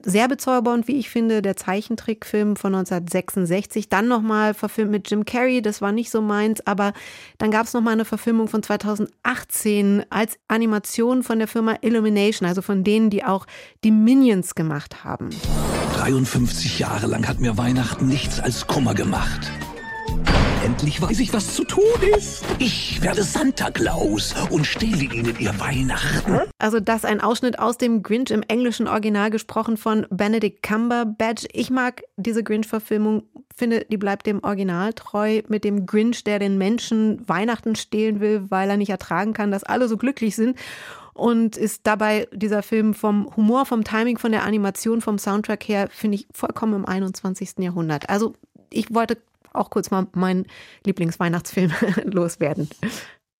[0.04, 3.88] Sehr bezaubernd, wie ich finde, der Zeichentrickfilm von 1966.
[3.88, 6.92] Dann nochmal verfilmt mit Jim Carrey, das war nicht so meins, aber
[7.38, 12.62] dann gab es nochmal eine Verfilmung von 2018 als Animation von der Firma Illumination, also
[12.62, 13.46] von denen, die auch
[13.84, 15.30] die Minions gemacht haben.
[15.96, 19.50] 53 Jahre lang hat mir Weihnachten nichts als Kummer gemacht.
[20.62, 21.82] Endlich weiß ich, was zu tun
[22.18, 22.44] ist.
[22.58, 26.40] Ich werde Santa Claus und stehle Ihnen Ihr Weihnachten.
[26.58, 31.46] Also das ein Ausschnitt aus dem Grinch im englischen Original gesprochen von Benedict Cumberbatch.
[31.52, 33.22] Ich mag diese Grinch-Verfilmung,
[33.56, 38.50] finde, die bleibt dem Original treu mit dem Grinch, der den Menschen Weihnachten stehlen will,
[38.50, 40.58] weil er nicht ertragen kann, dass alle so glücklich sind
[41.16, 45.88] und ist dabei dieser Film vom Humor, vom Timing, von der Animation, vom Soundtrack her,
[45.90, 47.58] finde ich vollkommen im 21.
[47.58, 48.08] Jahrhundert.
[48.08, 48.34] Also
[48.70, 49.18] ich wollte
[49.52, 50.46] auch kurz mal meinen
[50.84, 51.72] Lieblingsweihnachtsfilm
[52.04, 52.68] loswerden.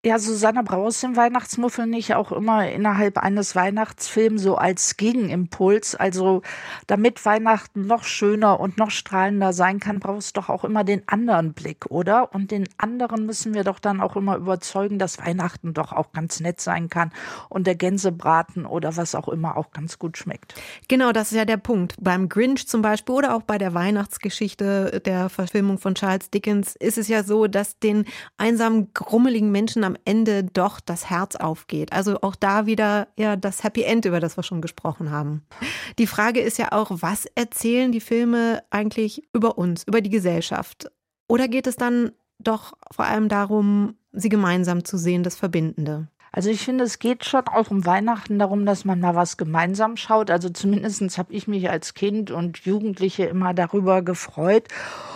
[0.06, 5.96] Ja, Susanne Braus im Weihnachtsmuffel nicht auch immer innerhalb eines Weihnachtsfilms so als Gegenimpuls.
[5.96, 6.42] Also
[6.86, 11.02] damit Weihnachten noch schöner und noch strahlender sein kann, brauchst du doch auch immer den
[11.08, 12.32] anderen Blick, oder?
[12.32, 16.38] Und den anderen müssen wir doch dann auch immer überzeugen, dass Weihnachten doch auch ganz
[16.38, 17.10] nett sein kann
[17.48, 20.54] und der Gänsebraten oder was auch immer auch ganz gut schmeckt.
[20.86, 21.96] Genau, das ist ja der Punkt.
[22.00, 26.96] Beim Grinch zum Beispiel oder auch bei der Weihnachtsgeschichte der Verfilmung von Charles Dickens ist
[26.96, 28.04] es ja so, dass den
[28.38, 31.92] einsamen, grummeligen Menschen am Ende doch das Herz aufgeht.
[31.92, 35.46] Also auch da wieder ja das Happy End, über das wir schon gesprochen haben.
[35.98, 40.90] Die Frage ist ja auch, was erzählen die Filme eigentlich über uns, über die Gesellschaft?
[41.28, 46.08] Oder geht es dann doch vor allem darum, sie gemeinsam zu sehen, das Verbindende?
[46.32, 49.96] Also ich finde, es geht schon auch um Weihnachten darum, dass man mal was gemeinsam
[49.96, 50.30] schaut.
[50.30, 54.68] Also zumindest habe ich mich als Kind und Jugendliche immer darüber gefreut.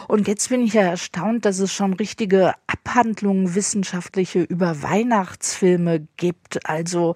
[0.08, 6.68] Und jetzt bin ich ja erstaunt, dass es schon richtige Abhandlungen wissenschaftliche über Weihnachtsfilme gibt.
[6.68, 7.14] Also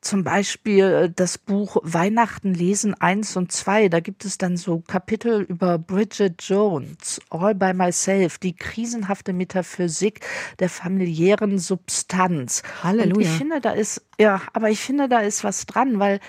[0.00, 3.88] zum Beispiel das Buch Weihnachten lesen 1 und 2.
[3.88, 10.20] Da gibt es dann so Kapitel über Bridget Jones, All by Myself, die krisenhafte Metaphysik
[10.60, 12.62] der familiären Substanz.
[12.82, 13.35] Halleluja.
[13.36, 16.20] Ich finde, da ist, ja, aber ich finde, da ist was dran, weil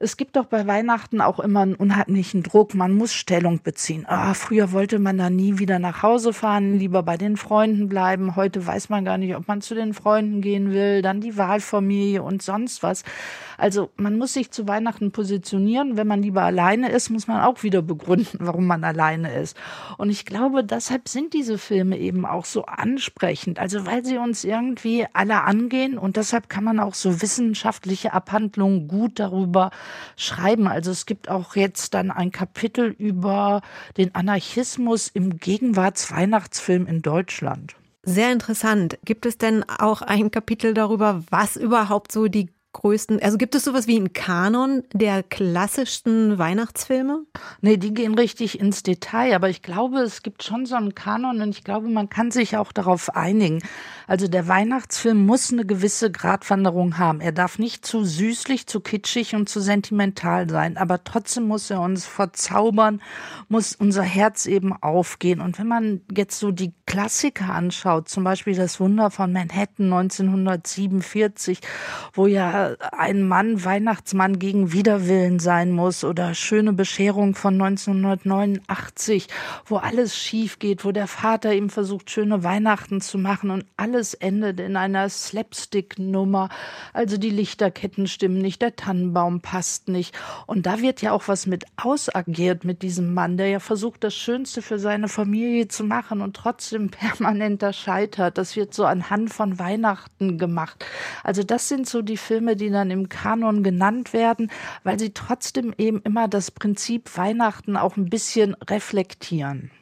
[0.00, 2.72] es gibt doch bei Weihnachten auch immer einen unheimlichen Druck.
[2.74, 4.04] Man muss Stellung beziehen.
[4.06, 8.36] Ah, früher wollte man da nie wieder nach Hause fahren, lieber bei den Freunden bleiben.
[8.36, 11.02] Heute weiß man gar nicht, ob man zu den Freunden gehen will.
[11.02, 13.02] Dann die Wahlfamilie und sonst was.
[13.56, 15.96] Also man muss sich zu Weihnachten positionieren.
[15.96, 19.56] Wenn man lieber alleine ist, muss man auch wieder begründen, warum man alleine ist.
[19.96, 23.58] Und ich glaube, deshalb sind diese Filme eben auch so ansprechend.
[23.58, 28.86] Also weil sie uns irgendwie alle angehen und deshalb kann man auch so wissenschaftliche Abhandlungen
[28.86, 29.72] gut darüber
[30.16, 30.66] schreiben.
[30.66, 33.62] Also es gibt auch jetzt dann ein Kapitel über
[33.96, 37.74] den Anarchismus im Gegenwartsweihnachtsfilm in Deutschland.
[38.04, 38.98] Sehr interessant.
[39.04, 43.64] Gibt es denn auch ein Kapitel darüber, was überhaupt so die größten, also gibt es
[43.64, 47.24] sowas wie einen Kanon der klassischsten Weihnachtsfilme?
[47.60, 51.40] Nee, die gehen richtig ins Detail, aber ich glaube, es gibt schon so einen Kanon
[51.40, 53.62] und ich glaube, man kann sich auch darauf einigen.
[54.08, 57.20] Also der Weihnachtsfilm muss eine gewisse Gratwanderung haben.
[57.20, 61.82] Er darf nicht zu süßlich, zu kitschig und zu sentimental sein, aber trotzdem muss er
[61.82, 63.02] uns verzaubern,
[63.50, 65.42] muss unser Herz eben aufgehen.
[65.42, 71.60] Und wenn man jetzt so die Klassiker anschaut, zum Beispiel das Wunder von Manhattan 1947,
[72.14, 79.28] wo ja ein Mann Weihnachtsmann gegen Widerwillen sein muss oder schöne Bescherung von 1989,
[79.66, 83.97] wo alles schief geht, wo der Vater ihm versucht, schöne Weihnachten zu machen und alles
[83.98, 86.50] alles endet in einer Slapstick-Nummer.
[86.92, 90.16] Also die Lichterketten stimmen nicht, der Tannenbaum passt nicht.
[90.46, 94.14] Und da wird ja auch was mit ausagiert mit diesem Mann, der ja versucht, das
[94.14, 98.38] Schönste für seine Familie zu machen und trotzdem permanenter scheitert.
[98.38, 100.84] Das wird so anhand von Weihnachten gemacht.
[101.24, 104.48] Also das sind so die Filme, die dann im Kanon genannt werden,
[104.84, 109.72] weil sie trotzdem eben immer das Prinzip Weihnachten auch ein bisschen reflektieren.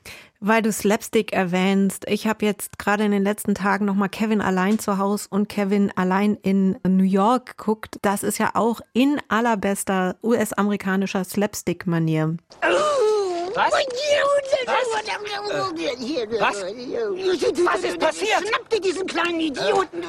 [0.41, 4.79] Weil du Slapstick erwähnst, ich habe jetzt gerade in den letzten Tagen nochmal Kevin allein
[4.79, 7.99] zu Hause und Kevin allein in New York geguckt.
[8.03, 12.37] Das ist ja auch in allerbester US-amerikanischer Slapstick-Manier.
[13.57, 13.73] Was?
[16.39, 16.63] Was?
[17.65, 18.47] Was ist passiert?
[18.47, 20.03] Schnapp dir diesen kleinen Idioten!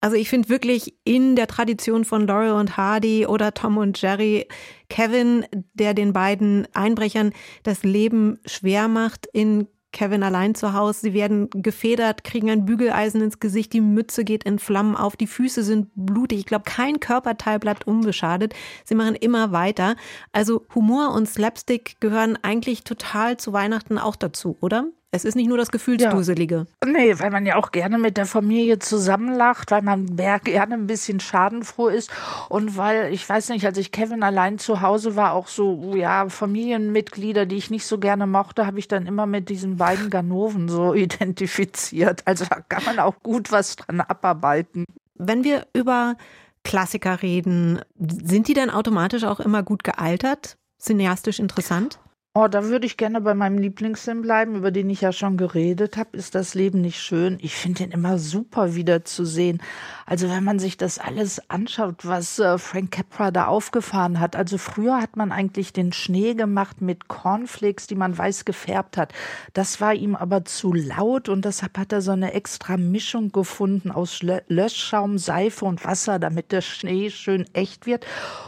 [0.00, 4.48] Also ich finde wirklich in der Tradition von Laurel und Hardy oder Tom und Jerry
[4.88, 7.32] Kevin, der den beiden Einbrechern
[7.62, 11.00] das Leben schwer macht in Kevin allein zu Hause.
[11.00, 15.26] Sie werden gefedert, kriegen ein Bügeleisen ins Gesicht, die Mütze geht in Flammen auf, die
[15.26, 16.40] Füße sind blutig.
[16.40, 18.54] Ich glaube, kein Körperteil bleibt unbeschadet.
[18.84, 19.96] Sie machen immer weiter.
[20.32, 24.86] Also Humor und Slapstick gehören eigentlich total zu Weihnachten auch dazu, oder?
[25.14, 26.66] Es ist nicht nur das Gefühlsduselige.
[26.82, 26.90] Ja.
[26.90, 31.20] Nee, weil man ja auch gerne mit der Familie zusammenlacht, weil man gerne ein bisschen
[31.20, 32.10] schadenfroh ist
[32.48, 36.30] und weil, ich weiß nicht, als ich Kevin allein zu Hause war, auch so, ja,
[36.30, 40.70] Familienmitglieder, die ich nicht so gerne mochte, habe ich dann immer mit diesen beiden Ganoven
[40.70, 42.22] so identifiziert.
[42.24, 44.86] Also da kann man auch gut was dran abarbeiten.
[45.14, 46.16] Wenn wir über
[46.64, 50.56] Klassiker reden, sind die dann automatisch auch immer gut gealtert?
[50.80, 51.98] Cineastisch interessant?
[52.34, 55.98] Oh, da würde ich gerne bei meinem Lieblingsfilm bleiben, über den ich ja schon geredet
[55.98, 56.16] habe.
[56.16, 57.36] Ist das Leben nicht schön?
[57.42, 59.60] Ich finde den immer super wiederzusehen.
[60.06, 64.34] Also wenn man sich das alles anschaut, was äh, Frank Capra da aufgefahren hat.
[64.34, 69.12] Also früher hat man eigentlich den Schnee gemacht mit Cornflakes, die man weiß gefärbt hat.
[69.52, 73.90] Das war ihm aber zu laut und deshalb hat er so eine extra Mischung gefunden
[73.90, 78.06] aus Löschschaum, Seife und Wasser, damit der Schnee schön echt wird.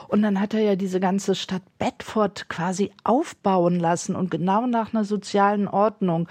[0.09, 4.93] Und dann hat er ja diese ganze Stadt Bedford quasi aufbauen lassen und genau nach
[4.93, 6.29] einer sozialen Ordnung.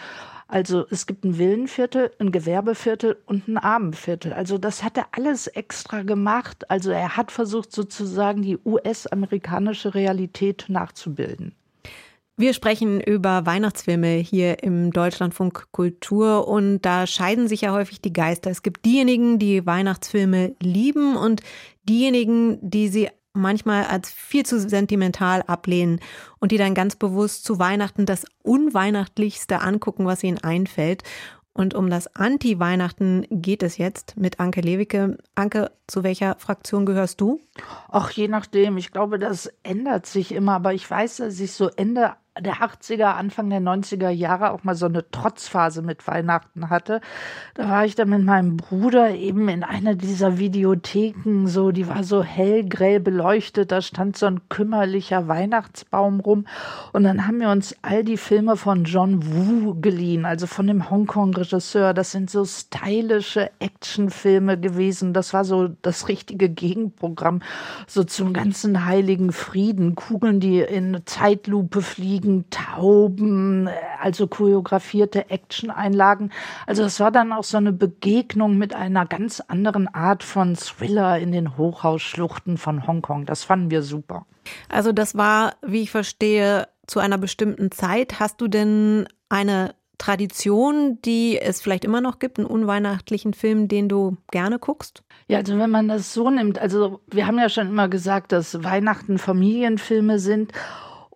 [0.48, 4.34] Also es gibt ein Villenviertel, ein Gewerbeviertel und ein Armenviertel.
[4.34, 6.70] Also das hat er alles extra gemacht.
[6.70, 11.56] Also er hat versucht sozusagen die US-amerikanische Realität nachzubilden.
[12.36, 18.12] Wir sprechen über Weihnachtsfilme hier im Deutschlandfunk Kultur und da scheiden sich ja häufig die
[18.12, 18.50] Geister.
[18.50, 21.42] Es gibt diejenigen, die Weihnachtsfilme lieben und
[21.84, 26.00] diejenigen, die sie manchmal als viel zu sentimental ablehnen
[26.40, 31.04] und die dann ganz bewusst zu Weihnachten das Unweihnachtlichste angucken, was ihnen einfällt.
[31.56, 35.20] Und um das Anti-Weihnachten geht es jetzt mit Anke Lewicke.
[35.36, 37.42] Anke, zu welcher Fraktion gehörst du?
[37.90, 38.78] Ach, je nachdem.
[38.78, 40.54] Ich glaube, das ändert sich immer.
[40.54, 44.74] Aber ich weiß, dass ich so Ende der 80er, Anfang der 90er Jahre auch mal
[44.74, 47.00] so eine Trotzphase mit Weihnachten hatte.
[47.54, 52.04] Da war ich dann mit meinem Bruder eben in einer dieser Videotheken, so, die war
[52.04, 56.46] so hellgrell beleuchtet, da stand so ein kümmerlicher Weihnachtsbaum rum.
[56.92, 60.90] Und dann haben wir uns all die Filme von John Woo geliehen, also von dem
[60.90, 61.94] Hongkong-Regisseur.
[61.94, 65.14] Das sind so stylische Actionfilme gewesen.
[65.14, 67.44] Das war so das richtige Gegenprogramm,
[67.86, 69.94] so zum ganzen heiligen Frieden.
[69.94, 73.70] Kugeln, die in Zeitlupe fliegen Ziegen, Tauben,
[74.02, 76.32] also choreografierte Action-Einlagen.
[76.66, 81.20] Also es war dann auch so eine Begegnung mit einer ganz anderen Art von Thriller
[81.20, 83.26] in den Hochhausschluchten von Hongkong.
[83.26, 84.26] Das fanden wir super.
[84.70, 88.20] Also das war, wie ich verstehe, zu einer bestimmten Zeit.
[88.20, 93.88] Hast du denn eine Tradition, die es vielleicht immer noch gibt, einen unweihnachtlichen Film, den
[93.88, 95.04] du gerne guckst?
[95.28, 98.64] Ja, also wenn man das so nimmt, also wir haben ja schon immer gesagt, dass
[98.64, 100.52] Weihnachten Familienfilme sind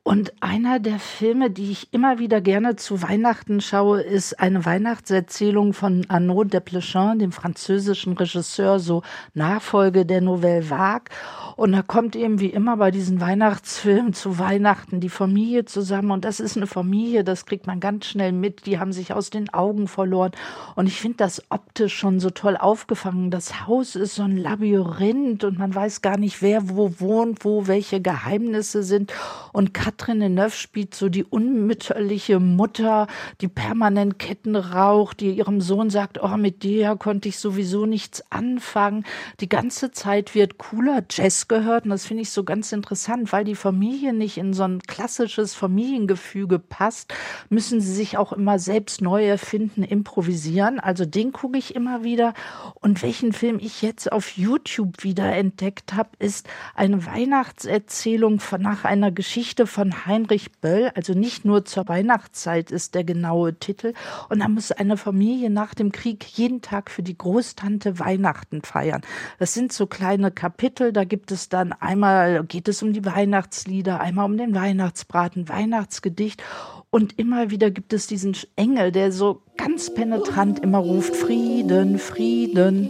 [0.08, 5.74] und einer der Filme, die ich immer wieder gerne zu Weihnachten schaue, ist eine Weihnachtserzählung
[5.74, 9.04] von Arnaud Desplechin, dem französischen Regisseur, so
[9.34, 11.10] Nachfolge der Nouvelle Vague.
[11.58, 16.12] Und da kommt eben wie immer bei diesen Weihnachtsfilmen zu Weihnachten die Familie zusammen.
[16.12, 18.66] Und das ist eine Familie, das kriegt man ganz schnell mit.
[18.66, 20.32] Die haben sich aus den Augen verloren.
[20.76, 23.30] Und ich finde das optisch schon so toll aufgefangen.
[23.30, 27.68] Das Haus ist so ein Labyrinth und man weiß gar nicht, wer wo wohnt, wo
[27.68, 29.12] welche Geheimnisse sind.
[29.52, 33.08] Und Katrin Deneuve spielt so die unmütterliche Mutter,
[33.42, 38.24] die permanent Ketten raucht, die ihrem Sohn sagt, oh, mit dir konnte ich sowieso nichts
[38.32, 39.06] anfangen.
[39.40, 43.44] Die ganze Zeit wird cooler Jazz gehört und das finde ich so ganz interessant, weil
[43.44, 47.12] die Familie nicht in so ein klassisches Familiengefüge passt,
[47.50, 50.80] müssen sie sich auch immer selbst neu erfinden, improvisieren.
[50.80, 52.36] Also den gucke ich immer wieder.
[52.76, 58.84] Und welchen Film ich jetzt auf YouTube wieder entdeckt habe, ist eine Weihnachtserzählung von, nach
[58.84, 63.94] einer Geschichte von von Heinrich Böll, also nicht nur zur Weihnachtszeit ist der genaue Titel.
[64.30, 69.02] Und da muss eine Familie nach dem Krieg jeden Tag für die Großtante Weihnachten feiern.
[69.40, 74.02] Das sind so kleine Kapitel, da gibt es dann einmal, geht es um die Weihnachtslieder,
[74.02, 76.44] einmal um den Weihnachtsbraten, Weihnachtsgedicht.
[76.90, 82.90] Und immer wieder gibt es diesen Engel, der so ganz penetrant immer ruft, Frieden, Frieden.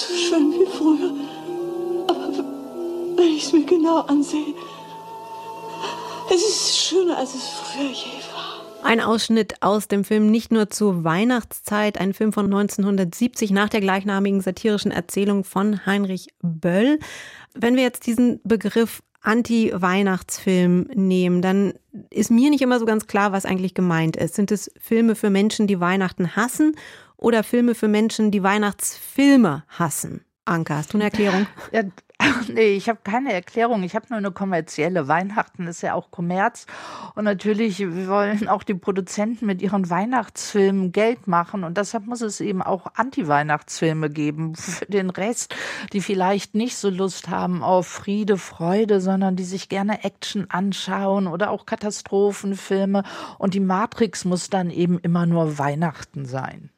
[0.00, 1.14] So schön wie früher.
[2.08, 2.44] Aber
[3.16, 4.54] wenn ich es mir genau ansehe,
[6.32, 8.46] es ist schöner, als es früher je war.
[8.82, 13.80] Ein Ausschnitt aus dem Film Nicht nur zur Weihnachtszeit, ein Film von 1970 nach der
[13.80, 16.98] gleichnamigen satirischen Erzählung von Heinrich Böll.
[17.54, 21.74] Wenn wir jetzt diesen Begriff Anti-Weihnachtsfilm nehmen, dann
[22.10, 24.36] ist mir nicht immer so ganz klar, was eigentlich gemeint ist.
[24.36, 26.76] Sind es Filme für Menschen, die Weihnachten hassen
[27.16, 30.24] oder Filme für Menschen, die Weihnachtsfilme hassen?
[30.44, 31.46] Anka, hast du eine Erklärung?
[31.72, 31.82] Ja,
[32.48, 33.82] nee, ich habe keine Erklärung.
[33.82, 35.08] Ich habe nur eine kommerzielle.
[35.08, 36.66] Weihnachten ist ja auch Kommerz.
[37.14, 41.64] Und natürlich wollen auch die Produzenten mit ihren Weihnachtsfilmen Geld machen.
[41.64, 44.54] Und deshalb muss es eben auch Anti-Weihnachtsfilme geben.
[44.54, 45.54] Für den Rest,
[45.92, 51.26] die vielleicht nicht so Lust haben auf Friede, Freude, sondern die sich gerne Action anschauen
[51.26, 53.02] oder auch Katastrophenfilme.
[53.38, 56.70] Und die Matrix muss dann eben immer nur Weihnachten sein.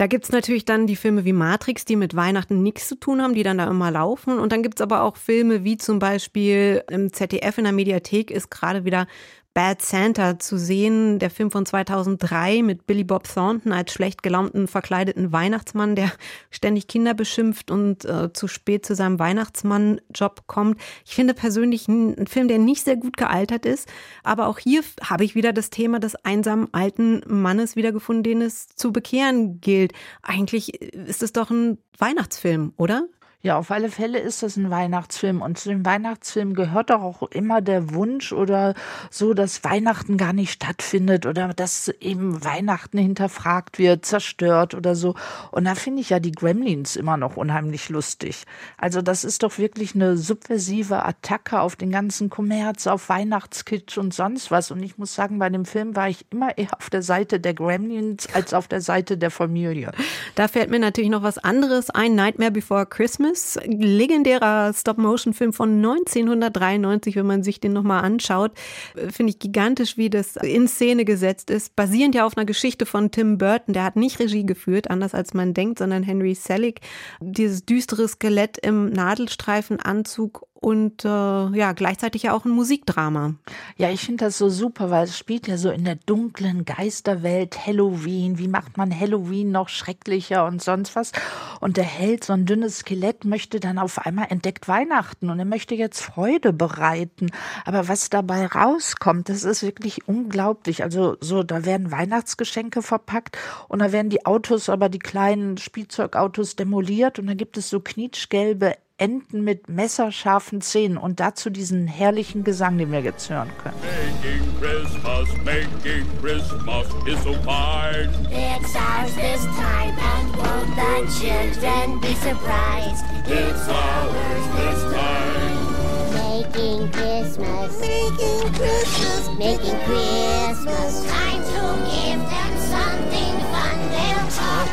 [0.00, 3.34] Da gibt's natürlich dann die Filme wie Matrix, die mit Weihnachten nichts zu tun haben,
[3.34, 4.38] die dann da immer laufen.
[4.38, 8.50] Und dann gibt's aber auch Filme wie zum Beispiel im ZDF in der Mediathek ist
[8.50, 9.06] gerade wieder
[9.52, 14.68] Bad Santa zu sehen, der Film von 2003 mit Billy Bob Thornton als schlecht gelaunten
[14.68, 16.12] verkleideten Weihnachtsmann, der
[16.50, 20.80] ständig Kinder beschimpft und äh, zu spät zu seinem Weihnachtsmann-Job kommt.
[21.04, 23.88] Ich finde persönlich ein Film, der nicht sehr gut gealtert ist,
[24.22, 28.68] aber auch hier habe ich wieder das Thema des einsamen alten Mannes wiedergefunden, den es
[28.68, 29.92] zu bekehren gilt.
[30.22, 33.08] Eigentlich ist es doch ein Weihnachtsfilm, oder?
[33.42, 35.40] Ja, auf alle Fälle ist das ein Weihnachtsfilm.
[35.40, 38.74] Und zu dem Weihnachtsfilm gehört doch auch immer der Wunsch oder
[39.08, 45.14] so, dass Weihnachten gar nicht stattfindet oder dass eben Weihnachten hinterfragt wird, zerstört oder so.
[45.52, 48.44] Und da finde ich ja die Gremlins immer noch unheimlich lustig.
[48.76, 54.12] Also das ist doch wirklich eine subversive Attacke auf den ganzen Kommerz, auf Weihnachtskitsch und
[54.12, 54.70] sonst was.
[54.70, 57.54] Und ich muss sagen, bei dem Film war ich immer eher auf der Seite der
[57.54, 59.92] Gremlins als auf der Seite der Familie.
[60.34, 62.14] Da fällt mir natürlich noch was anderes ein.
[62.14, 68.52] Nightmare Before Christmas Christmas, legendärer Stop-Motion-Film von 1993, wenn man sich den nochmal anschaut,
[68.94, 71.76] finde ich gigantisch, wie das in Szene gesetzt ist.
[71.76, 75.32] Basierend ja auf einer Geschichte von Tim Burton, der hat nicht Regie geführt, anders als
[75.32, 76.80] man denkt, sondern Henry Selick.
[77.20, 83.34] Dieses düstere Skelett im Nadelstreifenanzug und äh, ja, gleichzeitig ja auch ein Musikdrama.
[83.78, 87.66] Ja, ich finde das so super, weil es spielt ja so in der dunklen Geisterwelt
[87.66, 88.36] Halloween.
[88.36, 91.12] Wie macht man Halloween noch schrecklicher und sonst was?
[91.60, 95.46] Und der Held, so ein dünnes Skelett, möchte dann auf einmal entdeckt Weihnachten und er
[95.46, 97.30] möchte jetzt Freude bereiten.
[97.64, 100.82] Aber was dabei rauskommt, das ist wirklich unglaublich.
[100.82, 103.38] Also so, da werden Weihnachtsgeschenke verpackt
[103.68, 107.80] und da werden die Autos, aber die kleinen Spielzeugautos demoliert und dann gibt es so
[107.80, 113.76] knietschgelbe enden mit messerscharfen Szenen und dazu diesen herrlichen Gesang, den wir jetzt hören können.
[113.80, 118.10] Making Christmas, making Christmas is so fine.
[118.30, 123.04] It's ours this time, and won't the children be surprised?
[123.26, 125.70] It's ours this time.
[126.12, 131.06] Making Christmas, making Christmas, making Christmas.
[131.06, 131.99] Time to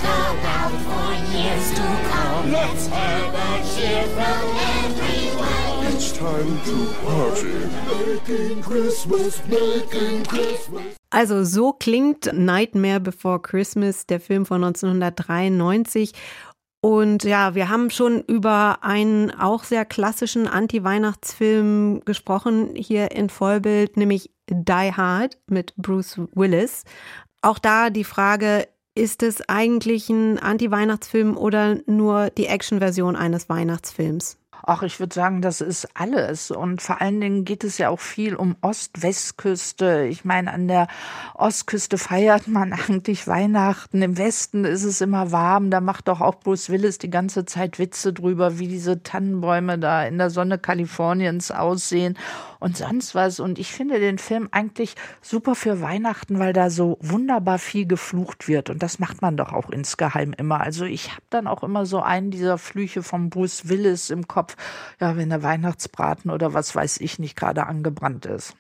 [0.08, 2.52] about for years to come.
[2.52, 4.44] Let's have a cheer from
[4.84, 5.94] everyone.
[5.94, 7.58] It's time to party.
[7.88, 10.98] Making Christmas, making Christmas.
[11.10, 16.14] Also so klingt Nightmare Before Christmas, der Film von 1993.
[16.82, 23.98] Und ja, wir haben schon über einen auch sehr klassischen Anti-Weihnachtsfilm gesprochen, hier in Vollbild,
[23.98, 26.84] nämlich Die Hard mit Bruce Willis.
[27.42, 34.38] Auch da die Frage, ist es eigentlich ein Anti-Weihnachtsfilm oder nur die Action-Version eines Weihnachtsfilms?
[34.70, 36.52] Ach, ich würde sagen, das ist alles.
[36.52, 40.08] Und vor allen Dingen geht es ja auch viel um Ost-West-Küste.
[40.10, 40.88] Ich meine, an der
[41.36, 44.02] Ostküste feiert man eigentlich Weihnachten.
[44.02, 45.70] Im Westen ist es immer warm.
[45.70, 50.04] Da macht doch auch Bruce Willis die ganze Zeit Witze drüber, wie diese Tannenbäume da
[50.04, 52.18] in der Sonne Kaliforniens aussehen
[52.60, 53.40] und sonst was.
[53.40, 58.48] Und ich finde den Film eigentlich super für Weihnachten, weil da so wunderbar viel geflucht
[58.48, 58.70] wird.
[58.70, 60.62] Und das macht man doch auch insgeheim immer.
[60.62, 64.56] Also ich habe dann auch immer so einen dieser Flüche von Bruce Willis im Kopf.
[65.00, 68.56] Ja, wenn der Weihnachtsbraten oder was weiß ich nicht gerade angebrannt ist.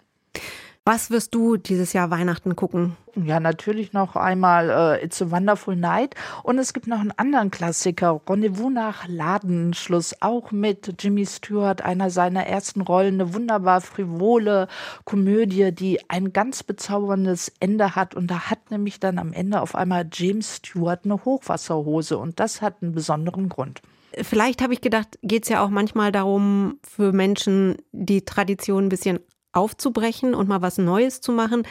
[0.87, 2.95] Was wirst du dieses Jahr Weihnachten gucken?
[3.13, 6.15] Ja, natürlich noch einmal äh, It's a Wonderful Night.
[6.43, 12.09] Und es gibt noch einen anderen Klassiker, Rendezvous nach Ladenschluss, auch mit Jimmy Stewart, einer
[12.09, 14.69] seiner ersten Rollen, eine wunderbar frivole
[15.03, 18.15] Komödie, die ein ganz bezauberndes Ende hat.
[18.15, 22.17] Und da hat nämlich dann am Ende auf einmal James Stewart eine Hochwasserhose.
[22.17, 23.81] Und das hat einen besonderen Grund.
[24.21, 28.89] Vielleicht habe ich gedacht, geht es ja auch manchmal darum, für Menschen die Tradition ein
[28.89, 29.19] bisschen
[29.57, 31.63] aufzubrechen und mal was Neues zu machen.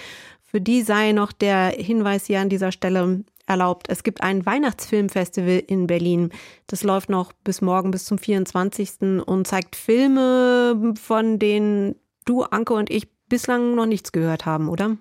[0.43, 3.87] Für die sei noch der Hinweis hier an dieser Stelle erlaubt.
[3.89, 6.31] Es gibt ein Weihnachtsfilmfestival in Berlin.
[6.67, 9.25] Das läuft noch bis morgen, bis zum 24.
[9.25, 14.97] und zeigt Filme, von denen du, Anke und ich bislang noch nichts gehört haben, oder?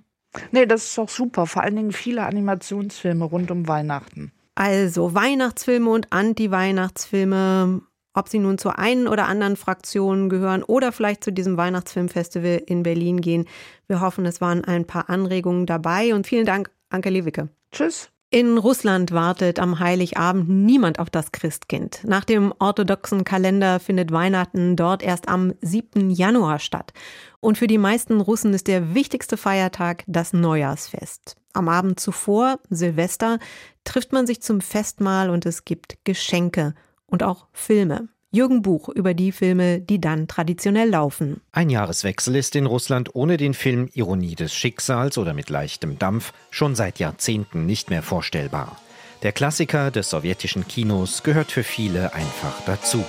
[0.52, 1.48] Nee, das ist doch super.
[1.48, 4.32] Vor allen Dingen viele Animationsfilme rund um Weihnachten.
[4.56, 7.82] Also Weihnachtsfilme und Anti-Weihnachtsfilme
[8.16, 12.84] ob sie nun zur einen oder anderen Fraktion gehören oder vielleicht zu diesem Weihnachtsfilmfestival in
[12.84, 13.46] Berlin gehen.
[13.88, 17.50] Wir hoffen, es waren ein paar Anregungen dabei und vielen Dank, Anke Lewicke.
[17.72, 18.10] Tschüss.
[18.32, 22.02] In Russland wartet am Heiligabend niemand auf das Christkind.
[22.04, 26.10] Nach dem orthodoxen Kalender findet Weihnachten dort erst am 7.
[26.10, 26.92] Januar statt.
[27.40, 31.38] Und für die meisten Russen ist der wichtigste Feiertag das Neujahrsfest.
[31.54, 33.40] Am Abend zuvor, Silvester,
[33.86, 36.74] trifft man sich zum Festmahl und es gibt Geschenke
[37.08, 38.10] und auch Filme.
[38.32, 41.40] Jürgen Buch über die Filme, die dann traditionell laufen.
[41.54, 46.34] Ein Jahreswechsel ist in Russland ohne den Film Ironie des Schicksals oder mit leichtem Dampf
[46.52, 48.78] schon seit Jahrzehnten nicht mehr vorstellbar.
[49.24, 53.06] Der Klassiker des sowjetischen Kinos gehört für viele einfach dazu.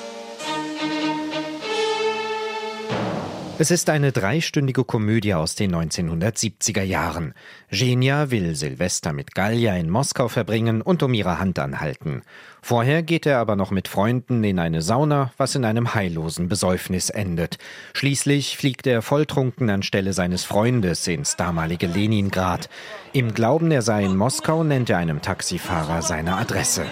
[3.59, 7.33] Es ist eine dreistündige Komödie aus den 1970er Jahren.
[7.71, 12.21] Genia will Silvester mit Gallia in Moskau verbringen und um ihre Hand anhalten.
[12.67, 17.11] Vorher geht er aber noch mit Freunden in eine Sauna, was in einem heillosen Besäufnis
[17.11, 17.59] endet.
[17.93, 22.69] Schließlich fliegt er volltrunken anstelle seines Freundes ins damalige Leningrad.
[23.13, 26.87] Im Glauben, er sei in Moskau, nennt er einem Taxifahrer seine Adresse.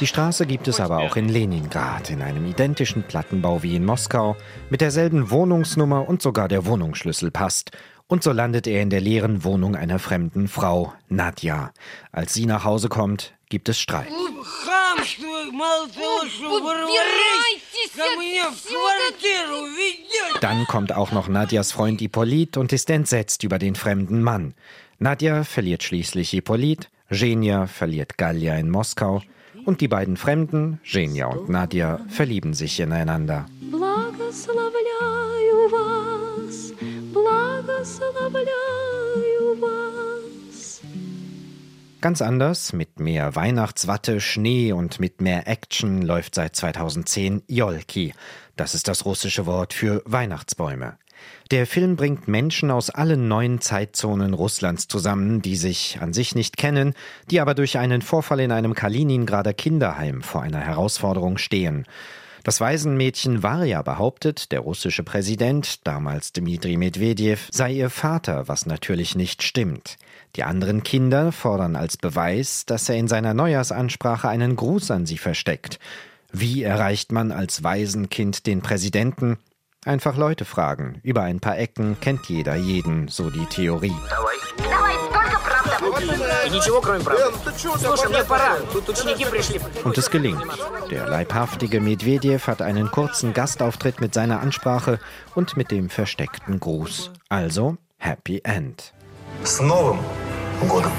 [0.00, 4.36] Die Straße gibt es aber auch in Leningrad, in einem identischen Plattenbau wie in Moskau,
[4.68, 7.70] mit derselben Wohnungsnummer und sogar der Wohnungsschlüssel passt.
[8.08, 11.72] Und so landet er in der leeren Wohnung einer fremden Frau, Nadja.
[12.12, 14.08] Als sie nach Hause kommt, gibt es Streit.
[20.40, 24.54] Dann kommt auch noch Nadjas Freund Hippolyt und ist entsetzt über den fremden Mann.
[24.98, 29.22] Nadja verliert schließlich Hippolyt, Genia verliert Gallia in Moskau
[29.64, 33.46] und die beiden Fremden, Genia und Nadja, verlieben sich ineinander.
[42.00, 48.14] Ganz anders, mit mehr Weihnachtswatte, Schnee und mit mehr Action läuft seit 2010 Jolki.
[48.54, 50.98] Das ist das russische Wort für Weihnachtsbäume.
[51.50, 56.56] Der Film bringt Menschen aus allen neun Zeitzonen Russlands zusammen, die sich an sich nicht
[56.56, 56.94] kennen,
[57.30, 61.86] die aber durch einen Vorfall in einem Kaliningrader Kinderheim vor einer Herausforderung stehen.
[62.46, 69.16] Das Waisenmädchen Varja behauptet, der russische Präsident, damals Dmitri Medvedev, sei ihr Vater, was natürlich
[69.16, 69.96] nicht stimmt.
[70.36, 75.18] Die anderen Kinder fordern als Beweis, dass er in seiner Neujahrsansprache einen Gruß an sie
[75.18, 75.80] versteckt.
[76.30, 79.38] Wie erreicht man als Waisenkind den Präsidenten?
[79.84, 81.00] Einfach Leute fragen.
[81.02, 83.92] Über ein paar Ecken kennt jeder jeden, so die Theorie.
[89.83, 90.43] Und es gelingt.
[90.89, 94.99] Der leibhaftige Medvedev hat einen kurzen Gastauftritt mit seiner Ansprache
[95.35, 97.11] und mit dem versteckten Gruß.
[97.29, 98.93] Also Happy End.
[99.43, 99.99] С Новым
[100.67, 100.91] годом!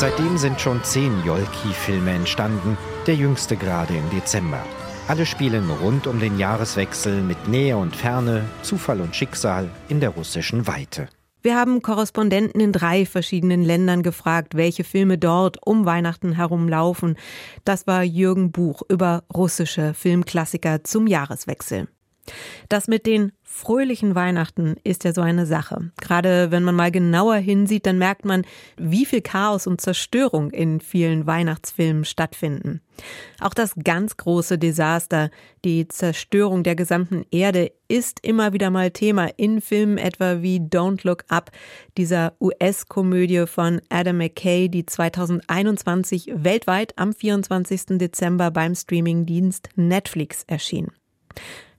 [0.00, 4.64] Seitdem sind schon zehn Jolki-Filme entstanden, der jüngste gerade im Dezember.
[5.07, 10.09] Alle spielen rund um den Jahreswechsel mit Nähe und Ferne, Zufall und Schicksal in der
[10.09, 11.09] russischen Weite.
[11.43, 17.17] Wir haben Korrespondenten in drei verschiedenen Ländern gefragt, welche Filme dort um Weihnachten herum laufen.
[17.65, 21.87] Das war Jürgen Buch über russische Filmklassiker zum Jahreswechsel.
[22.69, 25.91] Das mit den fröhlichen Weihnachten ist ja so eine Sache.
[26.01, 28.43] Gerade wenn man mal genauer hinsieht, dann merkt man,
[28.77, 32.81] wie viel Chaos und Zerstörung in vielen Weihnachtsfilmen stattfinden.
[33.39, 35.29] Auch das ganz große Desaster,
[35.63, 41.01] die Zerstörung der gesamten Erde, ist immer wieder mal Thema in Filmen etwa wie Don't
[41.03, 41.51] Look Up,
[41.97, 47.97] dieser US-Komödie von Adam McKay, die 2021 weltweit am 24.
[47.99, 50.91] Dezember beim Streamingdienst Netflix erschien.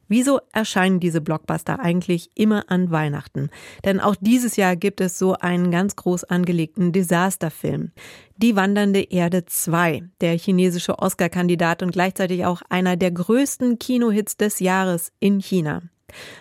[0.09, 3.51] Wieso erscheinen diese Blockbuster eigentlich immer an Weihnachten?
[3.85, 7.93] Denn auch dieses Jahr gibt es so einen ganz groß angelegten Desasterfilm.
[8.37, 14.61] Die wandernde Erde 2, der chinesische Oscar-Kandidat und gleichzeitig auch einer der größten Kinohits des
[14.61, 15.83] Jahres in China.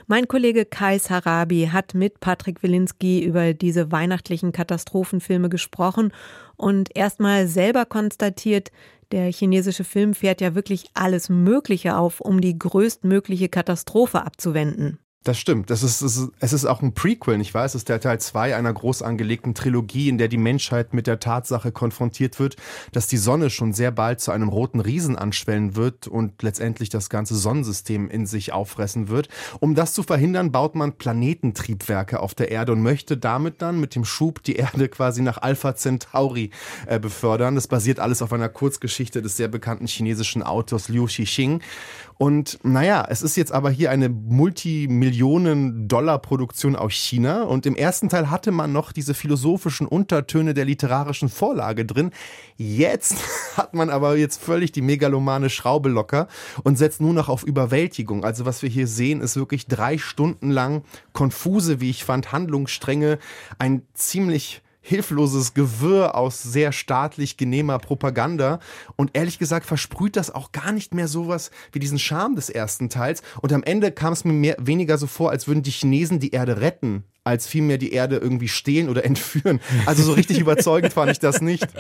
[0.07, 6.13] Mein Kollege Kais Harabi hat mit Patrick Wilinski über diese weihnachtlichen Katastrophenfilme gesprochen
[6.55, 8.71] und erstmal selber konstatiert,
[9.11, 14.99] der chinesische Film fährt ja wirklich alles Mögliche auf, um die größtmögliche Katastrophe abzuwenden.
[15.25, 15.71] Das stimmt.
[15.71, 17.65] Das ist, das ist, es ist auch ein Prequel, nicht wahr?
[17.65, 21.19] Es ist der Teil 2 einer groß angelegten Trilogie, in der die Menschheit mit der
[21.19, 22.57] Tatsache konfrontiert wird,
[22.91, 27.09] dass die Sonne schon sehr bald zu einem roten Riesen anschwellen wird und letztendlich das
[27.09, 29.27] ganze Sonnensystem in sich auffressen wird.
[29.59, 33.95] Um das zu verhindern, baut man Planetentriebwerke auf der Erde und möchte damit dann mit
[33.95, 36.51] dem Schub die Erde quasi nach Alpha Centauri
[36.85, 37.55] äh, befördern.
[37.55, 41.61] Das basiert alles auf einer Kurzgeschichte des sehr bekannten chinesischen Autors Liu Xixing.
[42.17, 47.43] Und naja, es ist jetzt aber hier eine Multimillionen-Dollar-Produktion aus China.
[47.43, 52.11] Und im ersten Teil hatte man noch diese philosophischen Untertöne der literarischen Vorlage drin.
[52.55, 53.17] Jetzt
[53.57, 56.29] hat man aber jetzt völlig die megalomane Schraube locker
[56.63, 58.23] und setzt nur noch auf Überwältigung.
[58.23, 63.19] Also was wir hier sehen, ist wirklich drei Stunden lang konfuse, wie ich fand, Handlungsstränge,
[63.59, 68.59] ein ziemlich hilfloses Gewirr aus sehr staatlich genehmer Propaganda.
[68.95, 72.89] Und ehrlich gesagt versprüht das auch gar nicht mehr sowas wie diesen Charme des ersten
[72.89, 73.23] Teils.
[73.41, 76.31] Und am Ende kam es mir mehr, weniger so vor, als würden die Chinesen die
[76.31, 79.59] Erde retten, als vielmehr die Erde irgendwie stehlen oder entführen.
[79.87, 81.67] Also so richtig überzeugend fand ich das nicht.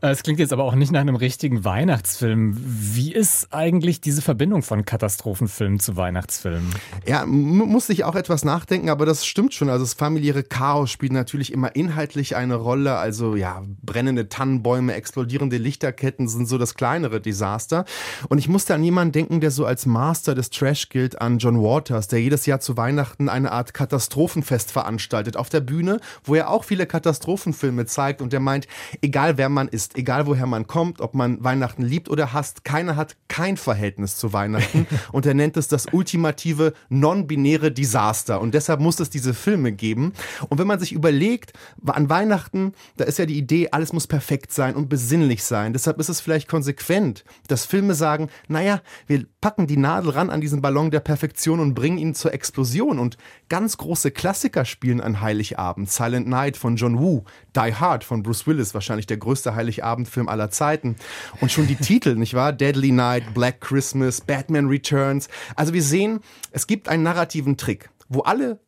[0.00, 2.56] Es klingt jetzt aber auch nicht nach einem richtigen Weihnachtsfilm.
[2.58, 6.74] Wie ist eigentlich diese Verbindung von Katastrophenfilmen zu Weihnachtsfilmen?
[7.06, 9.68] Ja, musste ich auch etwas nachdenken, aber das stimmt schon.
[9.68, 12.96] Also das familiäre Chaos spielt natürlich immer inhaltlich eine Rolle.
[12.96, 17.84] Also ja, brennende Tannenbäume, explodierende Lichterketten sind so das kleinere Desaster.
[18.28, 21.62] Und ich musste an jemanden denken, der so als Master des Trash gilt, an John
[21.62, 26.50] Waters, der jedes Jahr zu Weihnachten eine Art Katastrophenfest veranstaltet auf der Bühne, wo er
[26.50, 28.66] auch viele Katastrophenfilme zeigt und der meint,
[29.02, 32.96] egal wer man ist, egal woher man kommt, ob man Weihnachten liebt oder hasst, keiner
[32.96, 38.80] hat kein Verhältnis zu Weihnachten und er nennt es das ultimative non-binäre Desaster und deshalb
[38.80, 40.12] muss es diese Filme geben.
[40.48, 41.52] Und wenn man sich überlegt,
[41.86, 45.72] an Weihnachten, da ist ja die Idee, alles muss perfekt sein und besinnlich sein.
[45.72, 50.40] Deshalb ist es vielleicht konsequent, dass Filme sagen, naja, wir packen die Nadel ran an
[50.40, 53.16] diesen Ballon der Perfektion und bringen ihn zur Explosion und
[53.48, 55.90] ganz große Klassiker spielen an Heiligabend.
[55.90, 57.24] Silent Night von John Woo,
[57.56, 60.96] Die Hard von Bruce Willis, wahrscheinlich der größte Heiligabendfilm aller Zeiten.
[61.40, 62.52] Und schon die Titel, nicht wahr?
[62.52, 65.28] Deadly Night, Black Christmas, Batman Returns.
[65.56, 66.20] Also wir sehen,
[66.52, 68.60] es gibt einen narrativen Trick, wo alle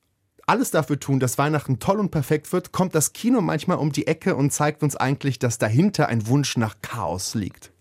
[0.47, 4.07] alles dafür tun, dass Weihnachten toll und perfekt wird, kommt das Kino manchmal um die
[4.07, 7.72] Ecke und zeigt uns eigentlich, dass dahinter ein Wunsch nach Chaos liegt.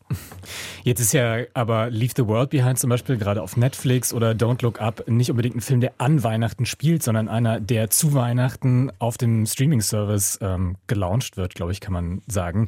[0.84, 4.64] Jetzt ist ja aber Leave the World Behind zum Beispiel gerade auf Netflix oder Don't
[4.64, 8.92] Look Up nicht unbedingt ein Film, der an Weihnachten spielt, sondern einer, der zu Weihnachten
[9.00, 12.68] auf dem Streaming-Service ähm, gelauncht wird, glaube ich, kann man sagen.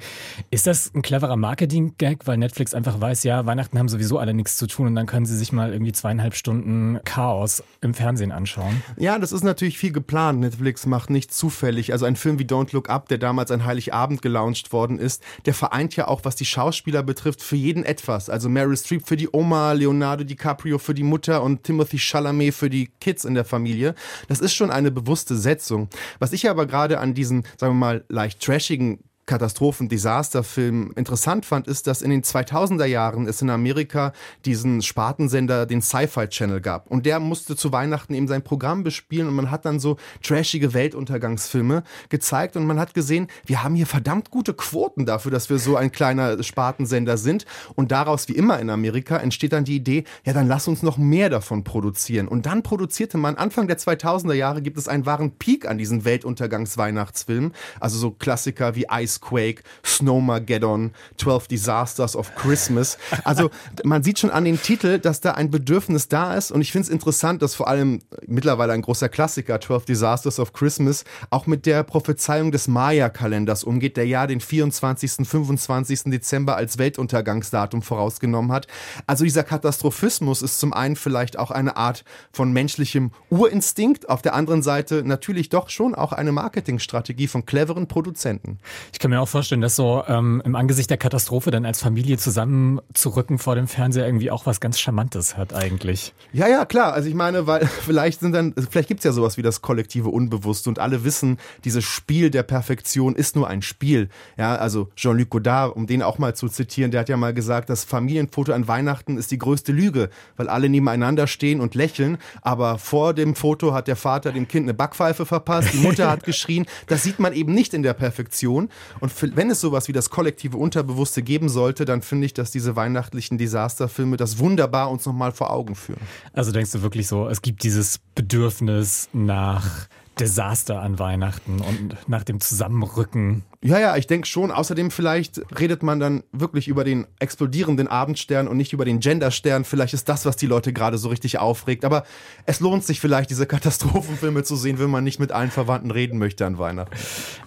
[0.52, 4.58] Ist das ein cleverer Marketing-Gag, weil Netflix einfach weiß, ja, Weihnachten haben sowieso alle nichts
[4.58, 8.82] zu tun und dann können sie sich mal irgendwie zweieinhalb Stunden Chaos im Fernsehen anschauen?
[8.98, 10.40] Ja, das ist natürlich viel geplant.
[10.40, 11.92] Netflix macht nicht zufällig.
[11.92, 15.54] Also ein Film wie Don't Look Up, der damals an Heiligabend gelauncht worden ist, der
[15.54, 18.30] vereint ja auch, was die Schauspieler betrifft, für jeden etwas.
[18.30, 22.70] Also Meryl Streep für die Oma, Leonardo DiCaprio für die Mutter und Timothy Chalamet für
[22.70, 23.96] die Kids in der Familie.
[24.28, 25.90] Das ist schon eine bewusste Setzung.
[26.20, 31.68] Was ich aber gerade an diesen, sagen wir mal, leicht trashigen Katastrophen, Desasterfilm interessant fand,
[31.68, 34.12] ist, dass in den 2000er Jahren es in Amerika
[34.44, 36.92] diesen Spartensender, den Sci-Fi Channel gab.
[36.92, 40.74] Und der musste zu Weihnachten eben sein Programm bespielen und man hat dann so trashige
[40.74, 45.58] Weltuntergangsfilme gezeigt und man hat gesehen, wir haben hier verdammt gute Quoten dafür, dass wir
[45.58, 47.46] so ein kleiner Spartensender sind.
[47.76, 50.98] Und daraus, wie immer in Amerika, entsteht dann die Idee, ja, dann lass uns noch
[50.98, 52.28] mehr davon produzieren.
[52.28, 56.04] Und dann produzierte man, Anfang der 2000er Jahre gibt es einen wahren Peak an diesen
[56.04, 57.54] Weltuntergangs-Weihnachtsfilmen.
[57.80, 62.98] Also so Klassiker wie Ice Quake, Snowmageddon, 12 Disasters of Christmas.
[63.24, 63.50] Also
[63.84, 66.88] man sieht schon an den Titel, dass da ein Bedürfnis da ist und ich finde
[66.88, 71.66] es interessant, dass vor allem mittlerweile ein großer Klassiker, 12 Disasters of Christmas, auch mit
[71.66, 76.04] der Prophezeiung des Maya-Kalenders umgeht, der ja den 24., 25.
[76.06, 78.68] Dezember als Weltuntergangsdatum vorausgenommen hat.
[79.08, 84.34] Also dieser Katastrophismus ist zum einen vielleicht auch eine Art von menschlichem Urinstinkt, auf der
[84.34, 88.60] anderen Seite natürlich doch schon auch eine Marketingstrategie von cleveren Produzenten.
[88.92, 92.18] Ich kann mir auch vorstellen, dass so ähm, im Angesicht der Katastrophe dann als Familie
[92.18, 96.14] zusammenzurücken vor dem Fernseher irgendwie auch was ganz Charmantes hat eigentlich.
[96.32, 96.94] Ja, ja, klar.
[96.94, 100.70] Also ich meine, weil vielleicht sind dann, vielleicht gibt's ja sowas wie das kollektive Unbewusste
[100.70, 104.08] und alle wissen, dieses Spiel der Perfektion ist nur ein Spiel.
[104.38, 107.70] Ja, also Jean-Luc Godard, um den auch mal zu zitieren, der hat ja mal gesagt,
[107.70, 112.78] das Familienfoto an Weihnachten ist die größte Lüge, weil alle nebeneinander stehen und lächeln, aber
[112.78, 116.66] vor dem Foto hat der Vater dem Kind eine Backpfeife verpasst, die Mutter hat geschrien.
[116.88, 118.70] Das sieht man eben nicht in der Perfektion.
[119.00, 122.76] Und wenn es sowas wie das kollektive Unterbewusste geben sollte, dann finde ich, dass diese
[122.76, 126.02] weihnachtlichen Desasterfilme das wunderbar uns nochmal vor Augen führen.
[126.34, 129.88] Also denkst du wirklich so, es gibt dieses Bedürfnis nach
[130.20, 133.44] Desaster an Weihnachten und nach dem Zusammenrücken.
[133.64, 134.52] Ja, ja, ich denke schon.
[134.52, 139.64] Außerdem vielleicht redet man dann wirklich über den explodierenden Abendstern und nicht über den Genderstern.
[139.64, 141.86] Vielleicht ist das, was die Leute gerade so richtig aufregt.
[141.86, 142.04] Aber
[142.46, 146.20] es lohnt sich vielleicht, diese Katastrophenfilme zu sehen, wenn man nicht mit allen Verwandten reden
[146.20, 146.96] möchte an Weihnachten.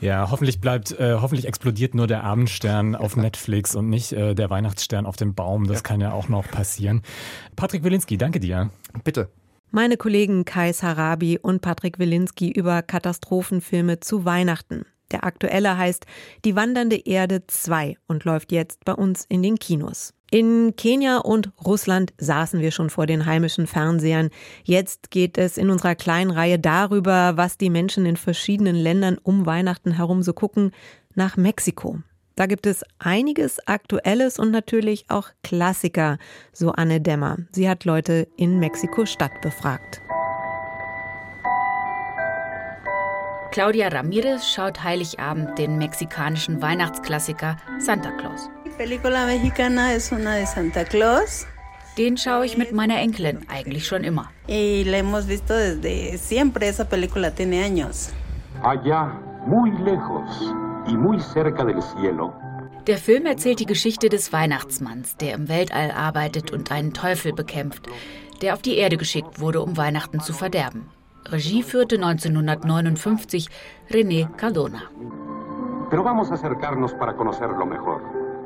[0.00, 4.50] Ja, hoffentlich bleibt, äh, hoffentlich explodiert nur der Abendstern auf Netflix und nicht äh, der
[4.50, 5.66] Weihnachtsstern auf dem Baum.
[5.66, 5.82] Das ja.
[5.82, 7.02] kann ja auch noch passieren.
[7.54, 8.70] Patrick Wilinski, danke dir.
[9.04, 9.28] Bitte.
[9.70, 14.86] Meine Kollegen Kai Harabi und Patrick Wilinski über Katastrophenfilme zu Weihnachten.
[15.10, 16.06] Der aktuelle heißt
[16.44, 20.14] Die wandernde Erde 2 und läuft jetzt bei uns in den Kinos.
[20.30, 24.30] In Kenia und Russland saßen wir schon vor den heimischen Fernsehern.
[24.64, 29.46] Jetzt geht es in unserer kleinen Reihe darüber, was die Menschen in verschiedenen Ländern um
[29.46, 30.72] Weihnachten herum so gucken,
[31.14, 32.00] nach Mexiko.
[32.36, 36.18] Da gibt es einiges Aktuelles und natürlich auch Klassiker,
[36.52, 37.38] so Anne Dämmer.
[37.52, 40.02] Sie hat Leute in Mexiko-Stadt befragt.
[43.52, 48.50] Claudia Ramirez schaut Heiligabend den mexikanischen Weihnachtsklassiker Santa Claus.
[51.96, 54.30] Den schaue ich mit meiner Enkelin eigentlich schon immer.
[58.62, 60.52] Allá, muy lejos,
[62.86, 67.88] der Film erzählt die Geschichte des Weihnachtsmanns, der im Weltall arbeitet und einen Teufel bekämpft,
[68.42, 70.88] der auf die Erde geschickt wurde, um Weihnachten zu verderben.
[71.26, 73.48] Regie führte 1959
[73.90, 74.82] René Cardona.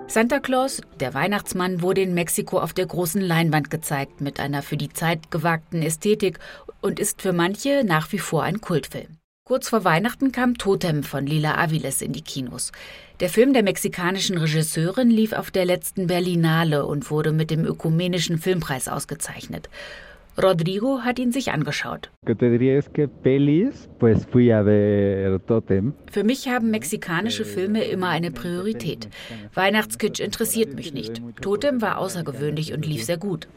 [0.07, 4.77] Santa Claus, der Weihnachtsmann, wurde in Mexiko auf der großen Leinwand gezeigt mit einer für
[4.77, 6.39] die Zeit gewagten Ästhetik
[6.81, 9.20] und ist für manche nach wie vor ein Kultfilm.
[9.51, 12.71] Kurz vor Weihnachten kam Totem von Lila Aviles in die Kinos.
[13.19, 18.39] Der Film der mexikanischen Regisseurin lief auf der letzten Berlinale und wurde mit dem Ökumenischen
[18.39, 19.69] Filmpreis ausgezeichnet.
[20.43, 22.11] Rodrigo hat ihn sich angeschaut.
[26.11, 29.09] Für mich haben mexikanische Filme immer eine Priorität.
[29.55, 31.21] Weihnachtskitsch interessiert mich nicht.
[31.43, 33.49] Totem war außergewöhnlich und lief sehr gut.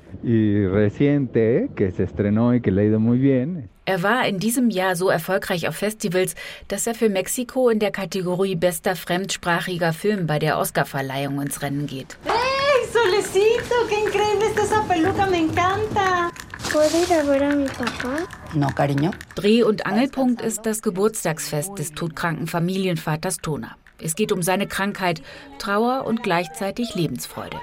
[3.85, 6.35] Er war in diesem Jahr so erfolgreich auf Festivals,
[6.67, 11.87] dass er für Mexiko in der Kategorie bester fremdsprachiger Film bei der Oscarverleihung ins Rennen
[11.87, 12.17] geht.
[12.25, 16.31] Hey, Solecito, qué increíble está esa peluca, me encanta.
[16.73, 18.27] ¿Puedo ir a ver a mi papá?
[18.55, 19.11] No, cariño.
[19.35, 23.77] Dreh- und Angelpunkt ist das Geburtstagsfest des todkranken Familienvaters Tona.
[23.99, 25.21] Es geht um seine Krankheit,
[25.59, 27.57] Trauer und gleichzeitig Lebensfreude.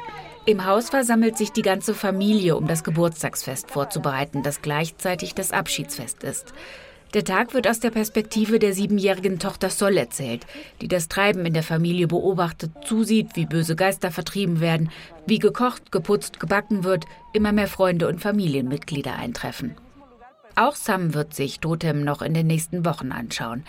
[0.47, 6.23] Im Haus versammelt sich die ganze Familie, um das Geburtstagsfest vorzubereiten, das gleichzeitig das Abschiedsfest
[6.23, 6.55] ist.
[7.13, 10.47] Der Tag wird aus der Perspektive der siebenjährigen Tochter Sol erzählt,
[10.81, 14.91] die das Treiben in der Familie beobachtet, zusieht, wie böse Geister vertrieben werden,
[15.27, 19.75] wie gekocht, geputzt, gebacken wird, immer mehr Freunde und Familienmitglieder eintreffen.
[20.55, 23.65] Auch Sam wird sich Totem noch in den nächsten Wochen anschauen.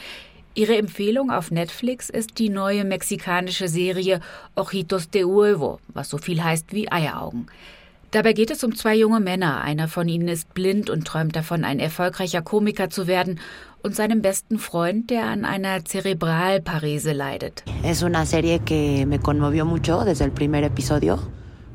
[0.53, 4.19] Ihre Empfehlung auf Netflix ist die neue mexikanische Serie
[4.55, 7.47] Ojitos de Huevo, was so viel heißt wie Eieraugen.
[8.11, 9.61] Dabei geht es um zwei junge Männer.
[9.61, 13.39] Einer von ihnen ist blind und träumt davon, ein erfolgreicher Komiker zu werden
[13.81, 17.63] und seinem besten Freund, der an einer Zerebralparese leidet.
[17.83, 21.19] Es una serie que me conmovió mucho desde el primer episodio.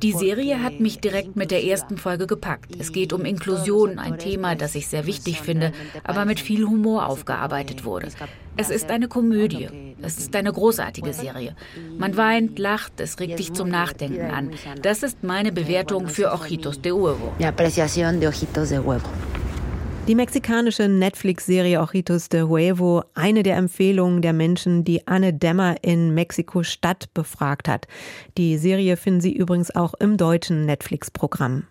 [0.03, 2.77] Die Serie hat mich direkt mit der ersten Folge gepackt.
[2.79, 5.73] Es geht um Inklusion, ein Thema, das ich sehr wichtig finde,
[6.05, 8.09] aber mit viel Humor aufgearbeitet wurde.
[8.57, 9.69] Es ist eine Komödie.
[10.03, 11.57] Es ist eine großartige Serie.
[11.99, 14.51] Man weint, lacht, es regt dich zum Nachdenken an.
[14.83, 17.33] Das ist meine Bewertung für Ojitos de Huevo.
[17.39, 19.09] Mi apreciación de Ojitos de Huevo.
[20.09, 26.15] Die mexikanische Netflix-Serie Ojitos de Huevo, eine der Empfehlungen der Menschen, die Anne Dämmer in
[26.15, 27.89] Mexiko-Stadt befragt hat.
[28.39, 31.65] Die Serie finden Sie übrigens auch im deutschen Netflix-Programm.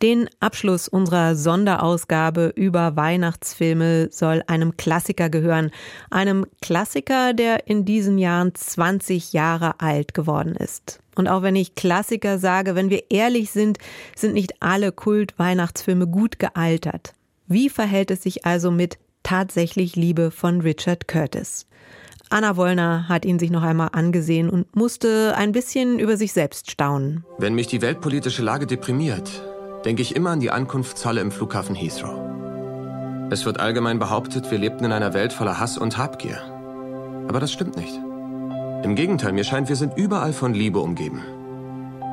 [0.00, 5.72] Den Abschluss unserer Sonderausgabe über Weihnachtsfilme soll einem Klassiker gehören.
[6.08, 11.00] Einem Klassiker, der in diesen Jahren 20 Jahre alt geworden ist.
[11.16, 13.76] Und auch wenn ich Klassiker sage, wenn wir ehrlich sind,
[14.16, 17.12] sind nicht alle Kult-Weihnachtsfilme gut gealtert.
[17.46, 21.66] Wie verhält es sich also mit Tatsächlich Liebe von Richard Curtis?
[22.30, 26.70] Anna Wollner hat ihn sich noch einmal angesehen und musste ein bisschen über sich selbst
[26.70, 27.24] staunen.
[27.38, 29.42] Wenn mich die weltpolitische Lage deprimiert,
[29.84, 32.18] denke ich immer an die Ankunftshalle im Flughafen Heathrow.
[33.30, 36.38] Es wird allgemein behauptet, wir lebten in einer Welt voller Hass und Habgier.
[37.28, 37.94] Aber das stimmt nicht.
[38.82, 41.22] Im Gegenteil, mir scheint, wir sind überall von Liebe umgeben.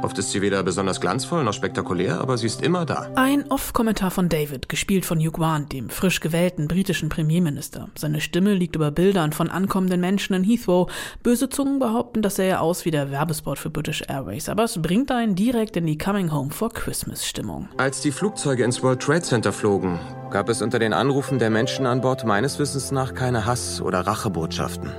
[0.02, 3.10] Oft ist sie weder besonders glanzvoll noch spektakulär, aber sie ist immer da.
[3.16, 7.89] Ein Off-Kommentar von David, gespielt von Hugh Grant, dem frisch gewählten britischen Premierminister.
[7.97, 10.89] Seine Stimme liegt über Bildern von ankommenden Menschen in Heathrow.
[11.22, 15.12] Böse Zungen behaupten, das sähe aus wie der Werbespot für British Airways, aber es bringt
[15.12, 17.68] einen direkt in die Coming Home for Christmas Stimmung.
[17.76, 20.00] Als die Flugzeuge ins World Trade Center flogen,
[20.32, 24.08] gab es unter den Anrufen der Menschen an Bord meines Wissens nach keine Hass- oder
[24.08, 24.91] Rachebotschaften.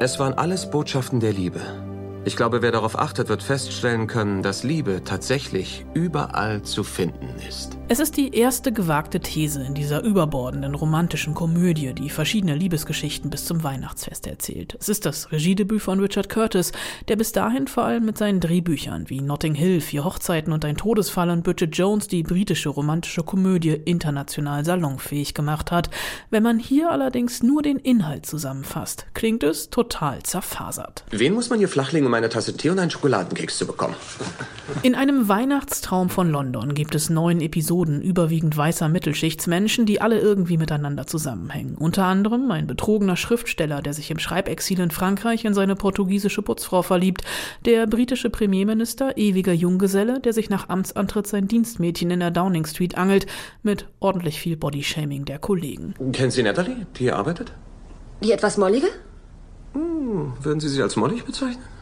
[0.00, 1.60] Es waren alles Botschaften der Liebe.
[2.26, 7.78] Ich glaube, wer darauf achtet, wird feststellen können, dass Liebe tatsächlich überall zu finden ist.
[7.86, 13.44] Es ist die erste gewagte These in dieser überbordenden romantischen Komödie, die verschiedene Liebesgeschichten bis
[13.44, 14.76] zum Weihnachtsfest erzählt.
[14.80, 16.72] Es ist das Regiedebüt von Richard Curtis,
[17.06, 20.76] der bis dahin vor allem mit seinen Drehbüchern wie Notting Hill, Vier Hochzeiten und ein
[20.76, 25.90] Todesfall und Bridget Jones die britische romantische Komödie international salonfähig gemacht hat.
[26.30, 31.04] Wenn man hier allerdings nur den Inhalt zusammenfasst, klingt es total zerfasert.
[31.12, 33.94] Wen muss man hier flachlegen, um eine Tasse Tee und einen Schokoladenkeks zu bekommen?
[34.82, 40.56] In einem Weihnachtstraum von London gibt es neun Episoden überwiegend weißer Mittelschichtsmenschen, die alle irgendwie
[40.56, 41.76] miteinander zusammenhängen.
[41.76, 46.82] Unter anderem ein betrogener Schriftsteller, der sich im Schreibexil in Frankreich in seine portugiesische Putzfrau
[46.82, 47.22] verliebt,
[47.64, 52.98] der britische Premierminister, ewiger Junggeselle, der sich nach Amtsantritt sein Dienstmädchen in der Downing Street
[52.98, 53.26] angelt,
[53.62, 55.94] mit ordentlich viel Bodyshaming der Kollegen.
[56.12, 57.52] Kennen Sie Natalie, die hier arbeitet?
[58.22, 58.88] Die etwas mollige?
[59.74, 61.75] Hm, würden Sie sie als mollig bezeichnen?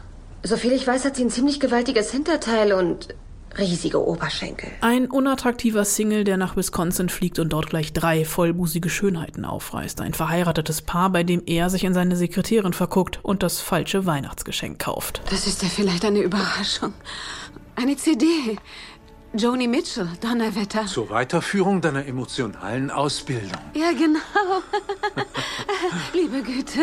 [0.45, 3.15] Soviel ich weiß, hat sie ein ziemlich gewaltiges Hinterteil und
[3.57, 4.69] riesige Oberschenkel.
[4.81, 10.01] Ein unattraktiver Single, der nach Wisconsin fliegt und dort gleich drei vollbusige Schönheiten aufreißt.
[10.01, 14.79] Ein verheiratetes Paar, bei dem er sich in seine Sekretärin verguckt und das falsche Weihnachtsgeschenk
[14.79, 15.21] kauft.
[15.31, 16.93] Das ist ja vielleicht eine Überraschung.
[17.75, 18.25] Eine CD.
[19.33, 20.85] Joni Mitchell, Donnerwetter.
[20.85, 23.51] Zur Weiterführung deiner emotionalen Ausbildung.
[23.73, 24.19] Ja, genau.
[26.13, 26.81] Liebe Güte.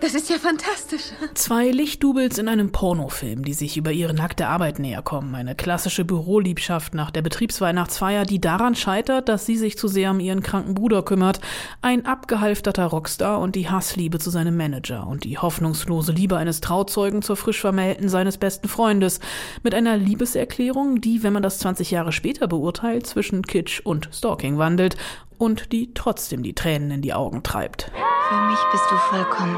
[0.00, 1.12] Das ist ja fantastisch.
[1.34, 5.34] Zwei Lichtdoubles in einem Pornofilm, die sich über ihre nackte Arbeit näher kommen.
[5.34, 10.20] Eine klassische Büroliebschaft nach der Betriebsweihnachtsfeier, die daran scheitert, dass sie sich zu sehr um
[10.20, 11.40] ihren kranken Bruder kümmert.
[11.82, 17.22] Ein abgehalfterter Rockstar und die Hassliebe zu seinem Manager und die hoffnungslose Liebe eines Trauzeugen
[17.22, 19.20] zur frisch Vermählten seines besten Freundes.
[19.62, 24.58] Mit einer Liebeserklärung, die, wenn man das 20 Jahre später beurteilt, zwischen Kitsch und Stalking
[24.58, 24.96] wandelt
[25.38, 27.90] und die trotzdem die Tränen in die Augen treibt.
[28.28, 29.56] Für mich bist du vollkommen.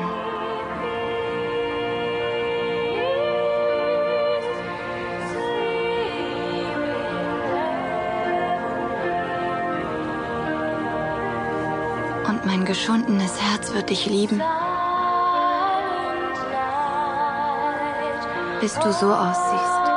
[12.29, 14.43] Und mein geschundenes Herz wird dich lieben.
[18.61, 19.96] Bis du so aussiehst.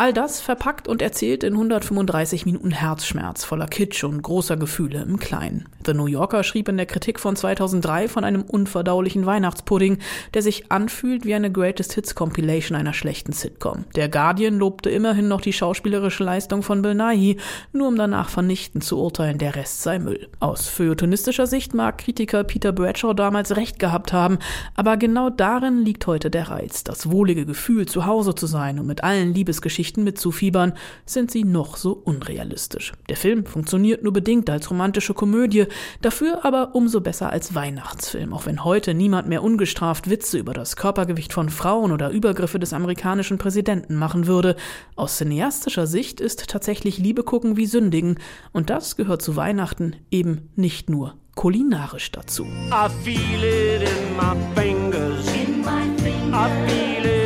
[0.00, 5.18] All das verpackt und erzählt in 135 Minuten Herzschmerz voller Kitsch und großer Gefühle im
[5.18, 5.68] Kleinen.
[5.84, 9.98] The New Yorker schrieb in der Kritik von 2003 von einem unverdaulichen Weihnachtspudding,
[10.32, 13.84] der sich anfühlt wie eine Greatest Hits Compilation einer schlechten Sitcom.
[13.94, 17.36] Der Guardian lobte immerhin noch die schauspielerische Leistung von Bill Nighy,
[17.74, 20.30] nur um danach vernichtend zu urteilen, der Rest sei Müll.
[20.38, 24.38] Aus feuilletonistischer Sicht mag Kritiker Peter Bradshaw damals recht gehabt haben,
[24.74, 26.84] aber genau darin liegt heute der Reiz.
[26.84, 30.74] Das wohlige Gefühl, zu Hause zu sein und mit allen Liebesgeschichten Geschichten mitzufiebern,
[31.04, 32.92] sind sie noch so unrealistisch.
[33.08, 35.66] Der Film funktioniert nur bedingt als romantische Komödie,
[36.00, 40.76] dafür aber umso besser als Weihnachtsfilm, auch wenn heute niemand mehr ungestraft Witze über das
[40.76, 44.54] Körpergewicht von Frauen oder Übergriffe des amerikanischen Präsidenten machen würde.
[44.94, 48.18] Aus cineastischer Sicht ist tatsächlich Liebe gucken wie Sündigen,
[48.52, 52.44] und das gehört zu Weihnachten eben nicht nur kulinarisch dazu.
[52.44, 55.26] I feel it in my fingers.
[55.34, 57.19] In my fingers.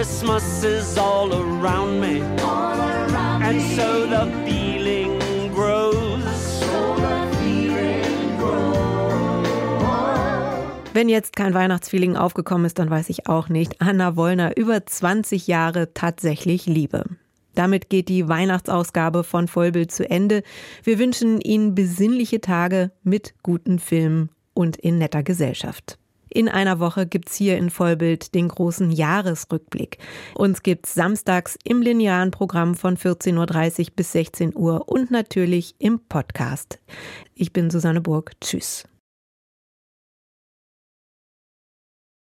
[0.00, 2.22] Christmas is all around me.
[2.42, 3.74] All around and me.
[3.76, 6.24] so the feeling grows.
[6.58, 9.46] So the feeling grows.
[10.94, 13.82] Wenn jetzt kein Weihnachtsfeeling aufgekommen ist, dann weiß ich auch nicht.
[13.82, 17.04] Anna Wollner, über 20 Jahre tatsächlich Liebe.
[17.54, 20.42] Damit geht die Weihnachtsausgabe von Vollbild zu Ende.
[20.82, 25.98] Wir wünschen Ihnen besinnliche Tage mit guten Filmen und in netter Gesellschaft.
[26.30, 29.98] In einer Woche gibt's hier in Vollbild den großen Jahresrückblick.
[30.34, 35.98] Uns gibt's samstags im linearen Programm von 14.30 Uhr bis 16 Uhr und natürlich im
[35.98, 36.78] Podcast.
[37.34, 38.32] Ich bin Susanne Burg.
[38.40, 38.89] Tschüss.